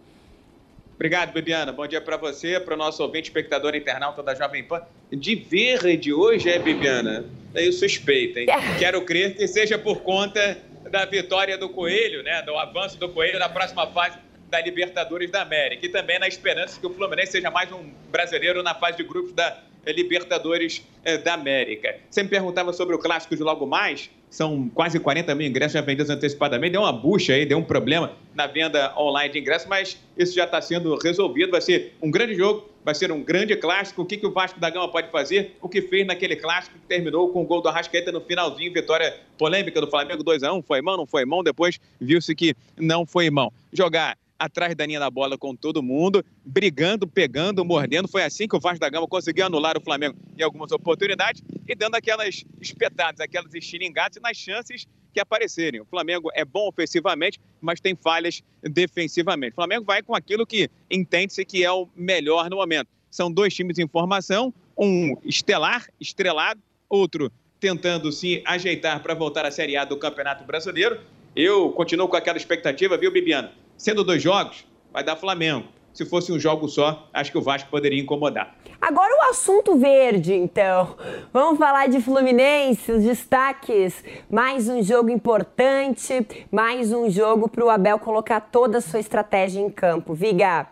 Obrigado, 0.94 1.33
Bibiana. 1.33 1.72
Bom 1.72 1.87
dia 1.87 2.00
para 2.00 2.16
você, 2.16 2.61
para 2.61 2.74
o 2.74 2.76
nosso 2.76 3.02
ouvinte, 3.02 3.28
espectador 3.28 3.74
internauta 3.74 4.22
da 4.22 4.35
Jovem 4.35 4.62
Pan. 4.62 4.83
De 5.11 5.35
verde 5.35 6.12
hoje 6.12 6.48
é, 6.48 6.59
Bibiana? 6.59 7.24
Eu 7.54 7.72
suspeito, 7.72 8.38
hein? 8.38 8.46
Quero 8.78 9.02
crer 9.02 9.37
que 9.37 9.46
seja 9.48 9.76
por 9.76 10.02
conta 10.02 10.59
da 10.90 11.04
vitória 11.04 11.59
do 11.59 11.68
Coelho, 11.68 12.22
né? 12.22 12.42
Do 12.42 12.57
avanço 12.57 12.96
do 12.98 13.09
Coelho 13.09 13.38
na 13.38 13.48
próxima 13.48 13.87
fase 13.88 14.18
da 14.48 14.61
Libertadores 14.61 15.30
da 15.30 15.42
América. 15.42 15.85
E 15.85 15.88
também 15.88 16.18
na 16.18 16.28
esperança 16.28 16.78
que 16.78 16.87
o 16.87 16.90
Fluminense 16.90 17.33
seja 17.33 17.50
mais 17.50 17.72
um 17.72 17.90
brasileiro 18.11 18.62
na 18.62 18.74
fase 18.74 18.96
de 18.96 19.02
grupos 19.02 19.33
da 19.33 19.59
Libertadores 19.87 20.87
eh, 21.04 21.18
da 21.18 21.35
América. 21.35 21.96
Você 22.09 22.22
me 22.22 22.28
perguntava 22.28 22.72
sobre 22.72 22.94
o 22.94 22.98
clássico 22.98 23.37
de 23.37 23.42
logo 23.42 23.66
mais. 23.66 24.11
São 24.35 24.68
quase 24.68 24.99
40 24.99 25.33
mil 25.37 25.47
ingressos 25.47 25.75
já 25.75 25.81
vendidos 25.81 26.11
antecipadamente. 26.11 26.73
Deu 26.73 26.81
uma 26.81 26.92
bucha 26.92 27.35
aí, 27.35 27.47
deu 27.47 27.57
um 27.57 27.62
problema 27.62 28.11
na 28.35 28.49
venda 28.49 28.92
online 28.99 29.33
de 29.33 29.38
ingressos, 29.38 29.68
mas 29.68 29.97
isso 30.18 30.35
já 30.35 30.42
está 30.42 30.61
sendo 30.61 30.97
resolvido. 30.97 31.53
Vai 31.53 31.61
ser 31.61 31.92
um 32.03 32.11
grande 32.11 32.35
jogo, 32.35 32.68
vai 32.85 32.97
ser 32.97 33.12
um 33.12 33.23
grande 33.23 33.55
clássico. 33.55 34.03
O 34.03 34.05
que, 34.05 34.16
que 34.16 34.27
o 34.27 34.33
Vasco 34.33 34.59
da 34.59 34.68
Gama 34.68 34.88
pode 34.88 35.09
fazer? 35.12 35.57
O 35.62 35.68
que 35.68 35.81
fez 35.81 36.05
naquele 36.05 36.35
clássico 36.35 36.77
que 36.77 36.85
terminou 36.88 37.29
com 37.29 37.42
o 37.42 37.47
gol 37.47 37.62
do 37.62 37.68
Arrascaeta 37.68 38.11
no 38.11 38.20
finalzinho, 38.20 38.73
vitória 38.73 39.16
polêmica 39.38 39.81
do 39.81 39.88
Flamengo 39.88 40.25
2 40.25 40.42
a 40.42 40.53
1 40.53 40.62
Foi 40.62 40.83
mão, 40.83 40.97
não 40.97 41.07
foi 41.07 41.25
mão? 41.25 41.44
Depois 41.44 41.79
viu-se 42.01 42.35
que 42.35 42.57
não 42.77 43.07
foi 43.07 43.31
mão. 43.31 43.53
Jogar 43.73 44.18
atrás 44.38 44.75
da 44.75 44.87
linha 44.87 45.01
da 45.01 45.11
bola 45.11 45.38
com 45.38 45.55
todo 45.55 45.83
mundo, 45.83 46.25
brigando, 46.44 47.07
pegando, 47.07 47.64
mordendo. 47.64 48.09
Foi 48.09 48.23
assim 48.23 48.49
que 48.49 48.57
o 48.57 48.61
Vasco 48.61 48.81
da 48.81 48.88
Gama 48.88 49.07
conseguiu 49.07 49.47
anular 49.47 49.77
o 49.77 49.81
Flamengo 49.81 50.16
em 50.38 50.42
algumas 50.42 50.73
oportunidades 50.73 51.42
e 51.66 51.75
dando 51.75 51.94
aquelas 51.94 52.44
espetadas, 52.61 53.20
aquelas 53.20 53.55
estilingadas 53.55 54.20
nas 54.23 54.37
chances 54.37 54.87
que 55.12 55.20
aparecerem. 55.20 55.81
O 55.81 55.87
Flamengo 55.87 56.31
é 56.35 56.44
bom 56.44 56.68
ofensivamente, 56.68 57.40
mas 57.61 57.81
tem 57.81 57.94
falhas 57.94 58.42
defensivamente. 58.62 59.53
O 59.53 59.57
Flamengo 59.57 59.85
vai 59.85 60.03
com 60.03 60.14
aquilo 60.14 60.47
que 60.47 60.68
entende-se 60.90 61.44
que 61.44 61.64
é 61.64 61.70
o 61.70 61.88
melhor 61.94 62.51
no 62.51 62.57
momento. 62.57 62.88
São 63.11 63.31
dois 63.31 63.55
times 63.55 63.79
em 63.79 63.87
formação, 63.87 64.53
um 64.77 65.16
estelar, 65.25 65.87
estrelado, 66.01 66.61
outro 66.88 67.31
tentando 67.64 68.12
se 68.12 68.42
ajeitar 68.44 69.03
para 69.03 69.14
voltar 69.14 69.47
à 69.47 69.51
Série 69.51 69.75
A 69.75 69.87
do 69.87 69.97
Campeonato 69.97 70.44
Brasileiro. 70.44 71.01
Eu 71.35 71.70
continuo 71.70 72.07
com 72.09 72.14
aquela 72.14 72.37
expectativa, 72.37 72.99
viu, 72.99 73.11
Bibiano? 73.11 73.49
Sendo 73.76 74.04
dois 74.04 74.22
jogos, 74.22 74.66
vai 74.92 75.02
dar 75.02 75.16
Flamengo. 75.16 75.68
Se 75.94 76.04
fosse 76.04 76.32
um 76.32 76.40
jogo 76.40 76.68
só, 76.68 77.08
acho 77.12 77.30
que 77.30 77.38
o 77.38 77.40
Vasco 77.40 77.70
poderia 77.70 78.00
incomodar. 78.02 78.56
Agora 78.80 79.14
o 79.16 79.30
assunto 79.30 79.78
verde, 79.78 80.34
então. 80.34 80.96
Vamos 81.32 81.56
falar 81.56 81.88
de 81.88 82.00
Fluminense, 82.00 82.90
os 82.90 83.04
destaques. 83.04 84.02
Mais 84.28 84.68
um 84.68 84.82
jogo 84.82 85.08
importante, 85.08 86.26
mais 86.50 86.92
um 86.92 87.08
jogo 87.08 87.48
para 87.48 87.64
o 87.64 87.70
Abel 87.70 87.98
colocar 88.00 88.40
toda 88.40 88.78
a 88.78 88.80
sua 88.80 88.98
estratégia 88.98 89.60
em 89.60 89.70
campo. 89.70 90.14
Viga. 90.14 90.66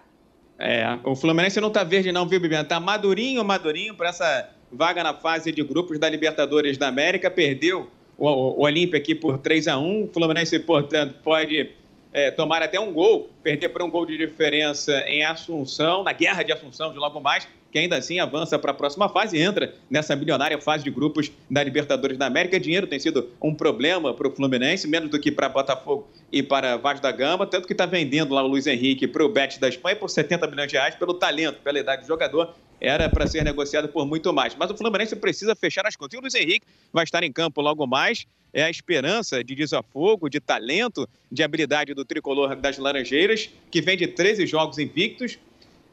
É, 0.58 0.98
o 1.04 1.14
Fluminense 1.14 1.60
não 1.60 1.70
tá 1.70 1.84
verde 1.84 2.10
não, 2.10 2.26
viu, 2.26 2.40
Bibiana? 2.40 2.64
Tá 2.64 2.80
madurinho, 2.80 3.44
madurinho 3.44 3.94
para 3.94 4.08
essa 4.08 4.50
vaga 4.72 5.04
na 5.04 5.14
fase 5.14 5.52
de 5.52 5.62
grupos 5.62 5.98
da 6.00 6.08
Libertadores 6.08 6.76
da 6.76 6.88
América. 6.88 7.30
Perdeu 7.30 7.88
o, 8.18 8.26
o, 8.26 8.60
o 8.60 8.62
Olímpia 8.64 8.98
aqui 8.98 9.14
por 9.14 9.38
3 9.38 9.68
a 9.68 9.78
1 9.78 10.04
O 10.04 10.10
Fluminense, 10.12 10.58
portanto, 10.58 11.14
pode 11.22 11.70
é, 12.12 12.31
tomar 12.31 12.62
até 12.62 12.79
um 12.79 12.92
gol, 12.92 13.31
perder 13.42 13.70
por 13.70 13.83
um 13.83 13.90
gol 13.90 14.05
de 14.05 14.18
diferença 14.18 14.92
em 15.07 15.25
Assunção, 15.25 16.03
na 16.03 16.12
guerra 16.12 16.42
de 16.42 16.53
Assunção 16.53 16.92
de 16.92 16.98
logo 16.98 17.20
mais, 17.20 17.48
que 17.70 17.79
ainda 17.79 17.96
assim 17.96 18.20
avança 18.20 18.59
para 18.59 18.70
a 18.70 18.75
próxima 18.75 19.09
fase 19.09 19.38
e 19.38 19.40
entra 19.40 19.75
nessa 19.90 20.14
milionária 20.14 20.61
fase 20.61 20.85
de 20.85 20.90
grupos 20.90 21.33
da 21.51 21.64
Libertadores 21.64 22.18
da 22.18 22.27
América. 22.27 22.61
Dinheiro 22.61 22.87
tem 22.87 23.01
sido 23.01 23.31
um 23.42 23.55
problema 23.55 24.12
para 24.12 24.29
o 24.29 24.31
Fluminense, 24.31 24.87
menos 24.87 25.11
do 25.11 25.18
que 25.18 25.33
para 25.33 25.48
Botafogo 25.48 26.07
e 26.31 26.42
para 26.42 26.77
Vasco 26.77 27.03
da 27.03 27.11
Gama, 27.11 27.46
tanto 27.46 27.66
que 27.66 27.72
está 27.72 27.87
vendendo 27.87 28.35
lá 28.35 28.42
o 28.42 28.46
Luiz 28.46 28.66
Henrique 28.66 29.09
para 29.09 29.25
o 29.25 29.29
Bet 29.31 29.59
da 29.59 29.70
Espanha 29.70 29.96
por 29.96 30.11
70 30.11 30.46
milhões 30.48 30.68
de 30.68 30.77
reais 30.77 30.94
pelo 30.94 31.14
talento, 31.14 31.61
pela 31.62 31.79
idade 31.79 32.03
do 32.03 32.09
jogador. 32.09 32.55
Era 32.79 33.09
para 33.09 33.27
ser 33.27 33.42
negociado 33.42 33.88
por 33.88 34.05
muito 34.05 34.33
mais. 34.35 34.55
Mas 34.55 34.70
o 34.70 34.77
Fluminense 34.77 35.16
precisa 35.16 35.55
fechar 35.55 35.87
as 35.87 35.96
contas. 35.96 36.14
E 36.14 36.18
o 36.18 36.20
Luiz 36.20 36.35
Henrique 36.35 36.66
vai 36.92 37.05
estar 37.05 37.22
em 37.22 37.33
campo 37.33 37.62
logo 37.62 37.87
mais 37.87 38.27
é 38.52 38.62
a 38.62 38.70
esperança 38.70 39.42
de 39.42 39.54
desafogo, 39.54 40.28
de 40.28 40.40
talento, 40.40 41.08
de 41.30 41.42
habilidade 41.42 41.94
do 41.94 42.04
tricolor 42.04 42.54
das 42.56 42.78
Laranjeiras, 42.78 43.50
que 43.70 43.80
vem 43.80 43.96
de 43.96 44.06
13 44.06 44.46
jogos 44.46 44.78
invictos. 44.78 45.38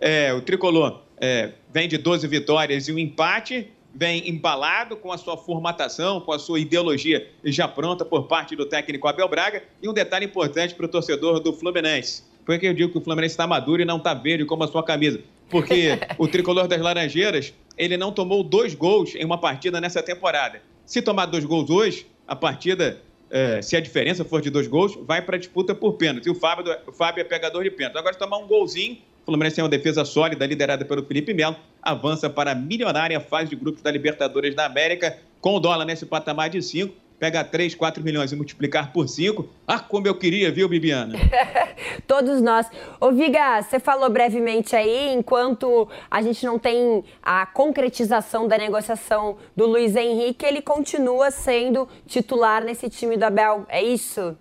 É, 0.02 0.34
o 0.34 0.42
tricolor 0.42 1.02
é, 1.20 1.54
vem 1.74 1.88
de 1.88 1.98
12 1.98 2.28
vitórias 2.28 2.88
e 2.88 2.92
um 2.92 3.00
empate, 3.00 3.70
vem 3.94 4.30
embalado 4.30 4.98
com 4.98 5.12
a 5.12 5.18
sua 5.18 5.38
formatação, 5.38 6.20
com 6.22 6.32
a 6.32 6.40
sua 6.40 6.60
ideologia 6.60 7.28
já 7.44 7.68
pronta 7.68 8.04
por 8.04 8.28
parte 8.28 8.56
do 8.56 8.66
técnico 8.66 9.08
Abel 9.08 9.28
Braga. 9.28 9.64
E 9.82 9.88
um 9.88 9.94
detalhe 9.94 10.26
importante 10.26 10.76
para 10.76 10.86
o 10.86 10.90
torcedor 10.90 11.40
do 11.40 11.54
Fluminense. 11.54 12.24
Foi 12.46 12.58
que 12.58 12.66
eu 12.66 12.74
digo 12.74 12.92
que 12.92 12.98
o 12.98 13.02
Fluminense 13.02 13.34
está 13.34 13.46
maduro 13.46 13.82
e 13.82 13.86
não 13.86 13.98
está 13.98 14.14
verde 14.14 14.44
como 14.44 14.64
a 14.64 14.68
sua 14.68 14.84
camisa. 14.84 15.22
Porque 15.50 16.00
o 16.18 16.28
tricolor 16.28 16.68
das 16.68 16.82
Laranjeiras, 16.82 17.54
ele 17.78 17.96
não 17.96 18.12
tomou 18.12 18.44
dois 18.44 18.74
gols 18.74 19.16
em 19.16 19.24
uma 19.24 19.38
partida 19.38 19.80
nessa 19.80 20.02
temporada. 20.04 20.62
Se 20.86 21.02
tomar 21.02 21.28
dois 21.28 21.46
gols 21.46 21.70
hoje, 21.70 22.08
a 22.30 22.36
partida, 22.36 23.02
é, 23.32 23.60
se 23.60 23.76
a 23.76 23.82
diferença 23.82 24.24
for 24.24 24.40
de 24.40 24.52
dois 24.52 24.68
gols, 24.68 24.96
vai 25.02 25.20
para 25.20 25.36
a 25.36 25.40
disputa 25.40 25.74
por 25.74 25.94
pênalti. 25.94 26.28
E 26.28 26.30
o 26.30 26.36
Fábio, 26.36 26.66
o 26.86 26.92
Fábio 26.92 27.22
é 27.22 27.24
pegador 27.24 27.64
de 27.64 27.72
pênalti. 27.72 27.98
Agora, 27.98 28.14
se 28.14 28.20
tomar 28.20 28.38
um 28.38 28.48
golzinho, 28.48 29.00
o 29.24 29.26
Fluminense 29.26 29.56
tem 29.56 29.64
uma 29.64 29.70
defesa 29.70 30.06
sólida, 30.06 30.46
liderada 30.46 30.86
pelo 30.86 31.04
Felipe 31.04 31.34
Melo, 31.34 31.56
avança 31.82 32.30
para 32.30 32.52
a 32.52 32.56
milionária 32.56 33.20
fase 33.20 33.50
de 33.50 33.56
grupos 33.56 33.82
da 33.82 33.90
Libertadores 33.90 34.54
da 34.54 34.66
América, 34.66 35.18
com 35.42 35.56
o 35.56 35.60
dólar 35.60 35.86
nesse 35.86 36.06
patamar 36.06 36.52
de 36.52 36.62
5 36.62 36.94
pegar 37.20 37.44
3, 37.44 37.76
4 37.76 38.04
milhões 38.04 38.32
e 38.32 38.36
multiplicar 38.36 38.94
por 38.94 39.08
5. 39.08 39.48
Ah, 39.68 39.80
como 39.80 40.08
eu 40.08 40.16
queria, 40.16 40.52
viu, 40.52 40.70
Bibiana? 40.70 41.16
Todos 42.08 42.42
nós. 42.42 42.68
Ô, 43.00 43.12
Viga, 43.12 43.62
você 43.62 43.80
falou 43.80 44.10
brevemente 44.10 44.76
aí, 44.76 45.14
enquanto 45.14 45.88
a 46.10 46.22
gente 46.22 46.46
não 46.46 46.58
tem 46.58 47.04
a 47.22 47.46
concretização 47.46 48.48
da 48.48 48.58
negociação 48.58 49.38
do 49.56 49.66
Luiz 49.66 49.96
Henrique, 49.96 50.46
ele 50.46 50.62
continua 50.62 51.30
sendo 51.30 51.88
titular 52.08 52.64
nesse 52.64 52.90
time 52.90 53.18
do 53.18 53.24
Abel. 53.24 53.66
É 53.68 53.84
isso? 53.84 54.38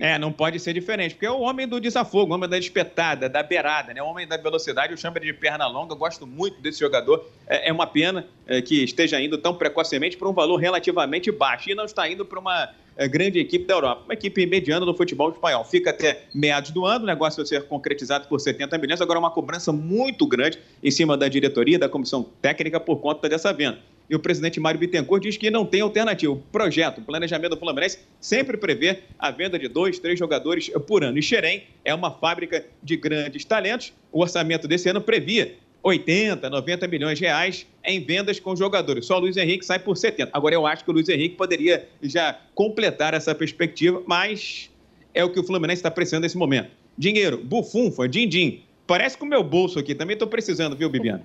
É, 0.00 0.18
não 0.18 0.32
pode 0.32 0.58
ser 0.58 0.72
diferente, 0.72 1.14
porque 1.14 1.26
é 1.26 1.30
o 1.30 1.40
homem 1.40 1.68
do 1.68 1.78
desafogo, 1.78 2.32
o 2.32 2.34
homem 2.34 2.48
da 2.48 2.56
espetada, 2.56 3.28
da 3.28 3.42
beirada, 3.42 3.92
né? 3.92 4.02
o 4.02 4.06
homem 4.06 4.26
da 4.26 4.38
velocidade, 4.38 4.94
eu 4.94 4.96
chamo 4.96 5.18
ele 5.18 5.26
de 5.26 5.34
perna 5.34 5.66
longa, 5.66 5.92
eu 5.92 5.96
gosto 5.98 6.26
muito 6.26 6.58
desse 6.62 6.80
jogador. 6.80 7.28
É, 7.46 7.68
é 7.68 7.72
uma 7.72 7.86
pena 7.86 8.26
é, 8.46 8.62
que 8.62 8.82
esteja 8.82 9.20
indo 9.20 9.36
tão 9.36 9.54
precocemente 9.54 10.16
para 10.16 10.26
um 10.26 10.32
valor 10.32 10.56
relativamente 10.56 11.30
baixo 11.30 11.68
e 11.68 11.74
não 11.74 11.84
está 11.84 12.08
indo 12.08 12.24
para 12.24 12.38
uma 12.38 12.70
é, 12.96 13.06
grande 13.06 13.38
equipe 13.38 13.66
da 13.66 13.74
Europa, 13.74 14.04
uma 14.04 14.14
equipe 14.14 14.46
mediana 14.46 14.86
do 14.86 14.94
futebol 14.94 15.32
espanhol. 15.32 15.66
Fica 15.66 15.90
até 15.90 16.22
meados 16.34 16.70
do 16.70 16.86
ano, 16.86 17.04
o 17.04 17.06
negócio 17.06 17.36
vai 17.36 17.46
ser 17.46 17.64
concretizado 17.64 18.26
por 18.26 18.40
70 18.40 18.78
milhões, 18.78 19.02
agora 19.02 19.18
uma 19.18 19.30
cobrança 19.30 19.70
muito 19.70 20.26
grande 20.26 20.58
em 20.82 20.90
cima 20.90 21.14
da 21.14 21.28
diretoria, 21.28 21.78
da 21.78 21.90
comissão 21.90 22.22
técnica 22.40 22.80
por 22.80 23.00
conta 23.02 23.28
dessa 23.28 23.52
venda 23.52 23.78
e 24.10 24.14
o 24.16 24.18
presidente 24.18 24.58
Mário 24.58 24.80
Bittencourt 24.80 25.22
diz 25.22 25.36
que 25.36 25.50
não 25.50 25.64
tem 25.64 25.80
alternativa. 25.82 26.32
O 26.32 26.36
projeto, 26.36 26.98
o 26.98 27.02
planejamento 27.02 27.50
do 27.50 27.56
Fluminense 27.56 28.00
sempre 28.20 28.56
prevê 28.56 28.98
a 29.16 29.30
venda 29.30 29.56
de 29.56 29.68
dois, 29.68 30.00
três 30.00 30.18
jogadores 30.18 30.68
por 30.88 31.04
ano. 31.04 31.16
E 31.16 31.22
Xerém 31.22 31.62
é 31.84 31.94
uma 31.94 32.10
fábrica 32.10 32.66
de 32.82 32.96
grandes 32.96 33.44
talentos. 33.44 33.92
O 34.10 34.20
orçamento 34.20 34.66
desse 34.66 34.88
ano 34.88 35.00
previa 35.00 35.54
80, 35.80 36.50
90 36.50 36.88
milhões 36.88 37.18
de 37.18 37.24
reais 37.24 37.66
em 37.84 38.00
vendas 38.00 38.40
com 38.40 38.56
jogadores. 38.56 39.06
Só 39.06 39.16
o 39.16 39.20
Luiz 39.20 39.36
Henrique 39.36 39.64
sai 39.64 39.78
por 39.78 39.96
70. 39.96 40.30
Agora, 40.32 40.56
eu 40.56 40.66
acho 40.66 40.84
que 40.84 40.90
o 40.90 40.92
Luiz 40.92 41.08
Henrique 41.08 41.36
poderia 41.36 41.88
já 42.02 42.36
completar 42.52 43.14
essa 43.14 43.32
perspectiva, 43.32 44.02
mas 44.06 44.70
é 45.14 45.24
o 45.24 45.30
que 45.30 45.38
o 45.38 45.44
Fluminense 45.44 45.78
está 45.78 45.90
precisando 45.90 46.22
nesse 46.22 46.36
momento. 46.36 46.70
Dinheiro, 46.98 47.38
bufunfa, 47.38 48.08
din-din. 48.08 48.62
Parece 48.86 49.16
com 49.16 49.24
o 49.24 49.28
meu 49.28 49.44
bolso 49.44 49.78
aqui. 49.78 49.94
Também 49.94 50.14
estou 50.14 50.26
precisando, 50.26 50.76
viu, 50.76 50.90
Bibiana? 50.90 51.24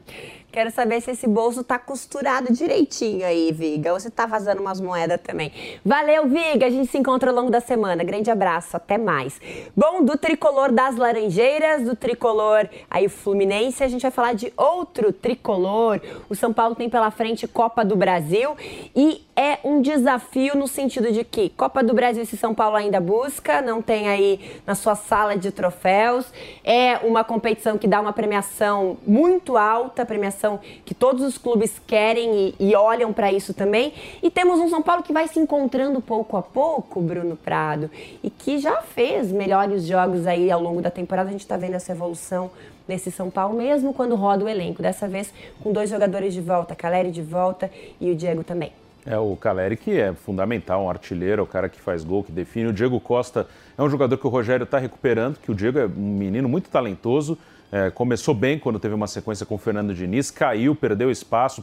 Quero 0.56 0.72
saber 0.72 1.02
se 1.02 1.12
esse 1.12 1.28
bolso 1.28 1.66
tá 1.66 1.78
costurado 1.78 2.54
direitinho 2.54 3.26
aí, 3.26 3.52
Viga, 3.52 3.92
ou 3.92 4.00
se 4.00 4.10
tá 4.10 4.26
vazando 4.26 4.62
umas 4.62 4.80
moedas 4.80 5.20
também. 5.22 5.52
Valeu, 5.84 6.30
Viga, 6.30 6.68
a 6.68 6.70
gente 6.70 6.90
se 6.90 6.98
encontra 6.98 7.30
ao 7.30 7.36
longo 7.36 7.52
da 7.52 7.60
semana. 7.60 8.06
Grande 8.06 8.32
abraço, 8.32 8.78
até 8.78 8.98
mais. 8.98 9.38
Bom, 9.76 10.02
do 10.02 10.18
tricolor 10.18 10.72
das 10.72 10.96
Laranjeiras, 10.96 11.84
do 11.84 11.94
tricolor 11.94 12.70
aí 12.90 13.10
Fluminense, 13.10 13.84
a 13.84 13.90
gente 13.90 14.04
vai 14.04 14.12
falar 14.12 14.32
de 14.32 14.54
outro 14.56 15.12
tricolor. 15.12 16.00
O 16.30 16.36
São 16.36 16.54
Paulo 16.54 16.74
tem 16.74 16.90
pela 16.90 17.12
frente 17.12 17.50
Copa 17.50 17.84
do 17.84 17.98
Brasil 17.98 18.56
e 18.96 19.26
é 19.36 19.60
um 19.62 19.82
desafio 19.82 20.56
no 20.56 20.70
sentido 20.70 21.12
de 21.12 21.26
que 21.26 21.50
Copa 21.50 21.84
do 21.84 21.94
Brasil 21.94 22.24
esse 22.24 22.38
São 22.38 22.56
Paulo 22.56 22.78
ainda 22.78 23.02
busca, 23.02 23.62
não 23.62 23.82
tem 23.82 24.08
aí 24.08 24.40
na 24.66 24.74
sua 24.74 24.96
sala 24.96 25.36
de 25.36 25.52
troféus. 25.52 26.32
É 26.64 27.00
uma 27.00 27.26
competição 27.26 27.78
que 27.78 27.90
dá 27.90 28.00
uma 28.00 28.14
premiação 28.14 28.96
muito 29.06 29.58
alta, 29.58 30.06
premiação 30.06 30.45
que 30.84 30.94
todos 30.94 31.24
os 31.24 31.38
clubes 31.38 31.82
querem 31.86 32.56
e, 32.60 32.70
e 32.72 32.76
olham 32.76 33.12
para 33.12 33.32
isso 33.32 33.54
também. 33.54 33.94
E 34.22 34.30
temos 34.30 34.60
um 34.60 34.70
São 34.70 34.82
Paulo 34.82 35.04
que 35.04 35.14
vai 35.14 35.28
se 35.28 35.40
encontrando 35.40 36.02
pouco 36.02 36.38
a 36.38 36.42
pouco, 36.42 37.02
Bruno 37.02 37.36
Prado, 37.36 37.90
e 38.24 38.30
que 38.30 38.58
já 38.58 38.82
fez 38.82 39.32
melhores 39.32 39.86
jogos 39.86 40.26
aí 40.28 40.52
ao 40.52 40.62
longo 40.62 40.82
da 40.82 40.92
temporada. 40.92 41.30
A 41.30 41.32
gente 41.32 41.42
está 41.42 41.58
vendo 41.58 41.76
essa 41.76 41.92
evolução 41.92 42.52
nesse 42.88 43.12
São 43.12 43.30
Paulo, 43.30 43.58
mesmo 43.58 43.94
quando 43.94 44.16
roda 44.16 44.46
o 44.46 44.50
elenco. 44.50 44.82
Dessa 44.82 45.08
vez 45.08 45.34
com 45.62 45.72
dois 45.72 45.90
jogadores 45.90 46.34
de 46.34 46.42
volta, 46.42 46.76
Caleri 46.76 47.12
de 47.12 47.22
volta 47.22 47.70
e 48.00 48.12
o 48.12 48.16
Diego 48.16 48.44
também. 48.44 48.72
É 49.06 49.20
o 49.20 49.36
Caleri 49.36 49.78
que 49.78 50.00
é 50.00 50.14
fundamental, 50.14 50.84
um 50.84 50.90
artilheiro, 50.90 51.44
o 51.44 51.48
cara 51.48 51.70
que 51.70 51.80
faz 51.80 52.04
gol, 52.04 52.24
que 52.24 52.32
define. 52.32 52.70
O 52.70 52.74
Diego 52.74 53.00
Costa 53.00 53.48
é 53.78 53.84
um 53.84 53.90
jogador 53.90 54.18
que 54.18 54.26
o 54.26 54.30
Rogério 54.30 54.64
está 54.64 54.80
recuperando, 54.80 55.38
que 55.38 55.52
o 55.52 55.56
Diego 55.56 55.78
é 55.78 55.86
um 55.86 56.18
menino 56.18 56.50
muito 56.50 56.70
talentoso. 56.70 57.38
É, 57.78 57.90
começou 57.90 58.34
bem 58.34 58.58
quando 58.58 58.80
teve 58.80 58.96
uma 58.96 59.06
sequência 59.06 59.46
com 59.46 59.56
o 59.56 59.58
Fernando 59.58 59.94
Diniz, 59.94 60.32
caiu, 60.32 60.74
perdeu 60.74 61.12
espaço, 61.12 61.62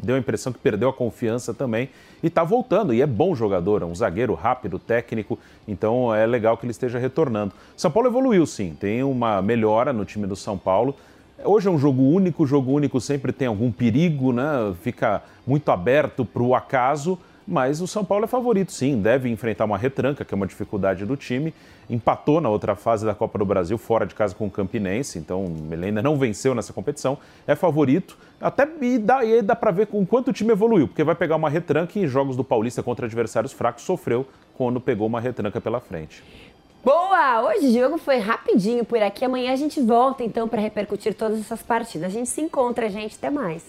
deu 0.00 0.14
a 0.14 0.18
impressão 0.20 0.52
que 0.52 0.58
perdeu 0.60 0.88
a 0.88 0.92
confiança 0.92 1.52
também 1.52 1.88
e 2.22 2.28
está 2.28 2.44
voltando. 2.44 2.94
E 2.94 3.02
é 3.02 3.06
bom 3.08 3.34
jogador, 3.34 3.82
é 3.82 3.84
um 3.84 3.92
zagueiro 3.92 4.34
rápido, 4.34 4.78
técnico, 4.78 5.36
então 5.66 6.14
é 6.14 6.24
legal 6.26 6.56
que 6.56 6.64
ele 6.64 6.70
esteja 6.70 6.96
retornando. 6.96 7.52
São 7.76 7.90
Paulo 7.90 8.08
evoluiu 8.08 8.46
sim, 8.46 8.76
tem 8.78 9.02
uma 9.02 9.42
melhora 9.42 9.92
no 9.92 10.04
time 10.04 10.28
do 10.28 10.36
São 10.36 10.56
Paulo. 10.56 10.94
Hoje 11.44 11.66
é 11.66 11.70
um 11.72 11.78
jogo 11.78 12.02
único, 12.04 12.44
o 12.44 12.46
jogo 12.46 12.70
único 12.70 13.00
sempre 13.00 13.32
tem 13.32 13.48
algum 13.48 13.72
perigo, 13.72 14.32
né? 14.32 14.72
Fica 14.80 15.24
muito 15.44 15.72
aberto 15.72 16.24
para 16.24 16.42
o 16.44 16.54
acaso, 16.54 17.18
mas 17.46 17.80
o 17.80 17.86
São 17.86 18.04
Paulo 18.04 18.24
é 18.24 18.28
favorito, 18.28 18.72
sim. 18.72 19.00
Deve 19.00 19.28
enfrentar 19.28 19.64
uma 19.64 19.76
retranca, 19.76 20.24
que 20.24 20.32
é 20.32 20.36
uma 20.36 20.46
dificuldade 20.46 21.04
do 21.04 21.16
time. 21.16 21.52
Empatou 21.90 22.40
na 22.40 22.48
outra 22.48 22.74
fase 22.74 23.04
da 23.04 23.14
Copa 23.14 23.38
do 23.38 23.44
Brasil, 23.44 23.76
fora 23.76 24.06
de 24.06 24.14
casa 24.14 24.34
com 24.34 24.46
o 24.46 24.50
Campinense, 24.50 25.18
então 25.18 25.52
ele 25.70 25.86
ainda 25.86 26.02
não 26.02 26.16
venceu 26.16 26.54
nessa 26.54 26.72
competição. 26.72 27.18
É 27.46 27.54
favorito, 27.54 28.16
até 28.40 28.68
e 28.80 28.98
dá, 28.98 29.24
e 29.24 29.42
dá 29.42 29.56
para 29.56 29.70
ver 29.70 29.86
com 29.86 30.04
quanto 30.06 30.28
o 30.28 30.32
time 30.32 30.52
evoluiu, 30.52 30.88
porque 30.88 31.04
vai 31.04 31.14
pegar 31.14 31.36
uma 31.36 31.50
retranca 31.50 31.98
e 31.98 32.04
em 32.04 32.06
jogos 32.06 32.36
do 32.36 32.44
Paulista 32.44 32.82
contra 32.82 33.06
adversários 33.06 33.52
fracos 33.52 33.84
sofreu 33.84 34.26
quando 34.56 34.80
pegou 34.80 35.06
uma 35.06 35.20
retranca 35.20 35.60
pela 35.60 35.80
frente. 35.80 36.22
Boa! 36.84 37.42
Hoje 37.42 37.68
o 37.68 37.72
jogo 37.72 37.98
foi 37.98 38.18
rapidinho 38.18 38.84
por 38.84 39.00
aqui. 39.00 39.24
Amanhã 39.24 39.52
a 39.52 39.56
gente 39.56 39.80
volta 39.80 40.24
então 40.24 40.48
para 40.48 40.60
repercutir 40.60 41.14
todas 41.14 41.38
essas 41.38 41.62
partidas. 41.62 42.08
A 42.08 42.10
gente 42.10 42.28
se 42.28 42.40
encontra, 42.40 42.90
gente. 42.90 43.14
Até 43.14 43.30
mais. 43.30 43.62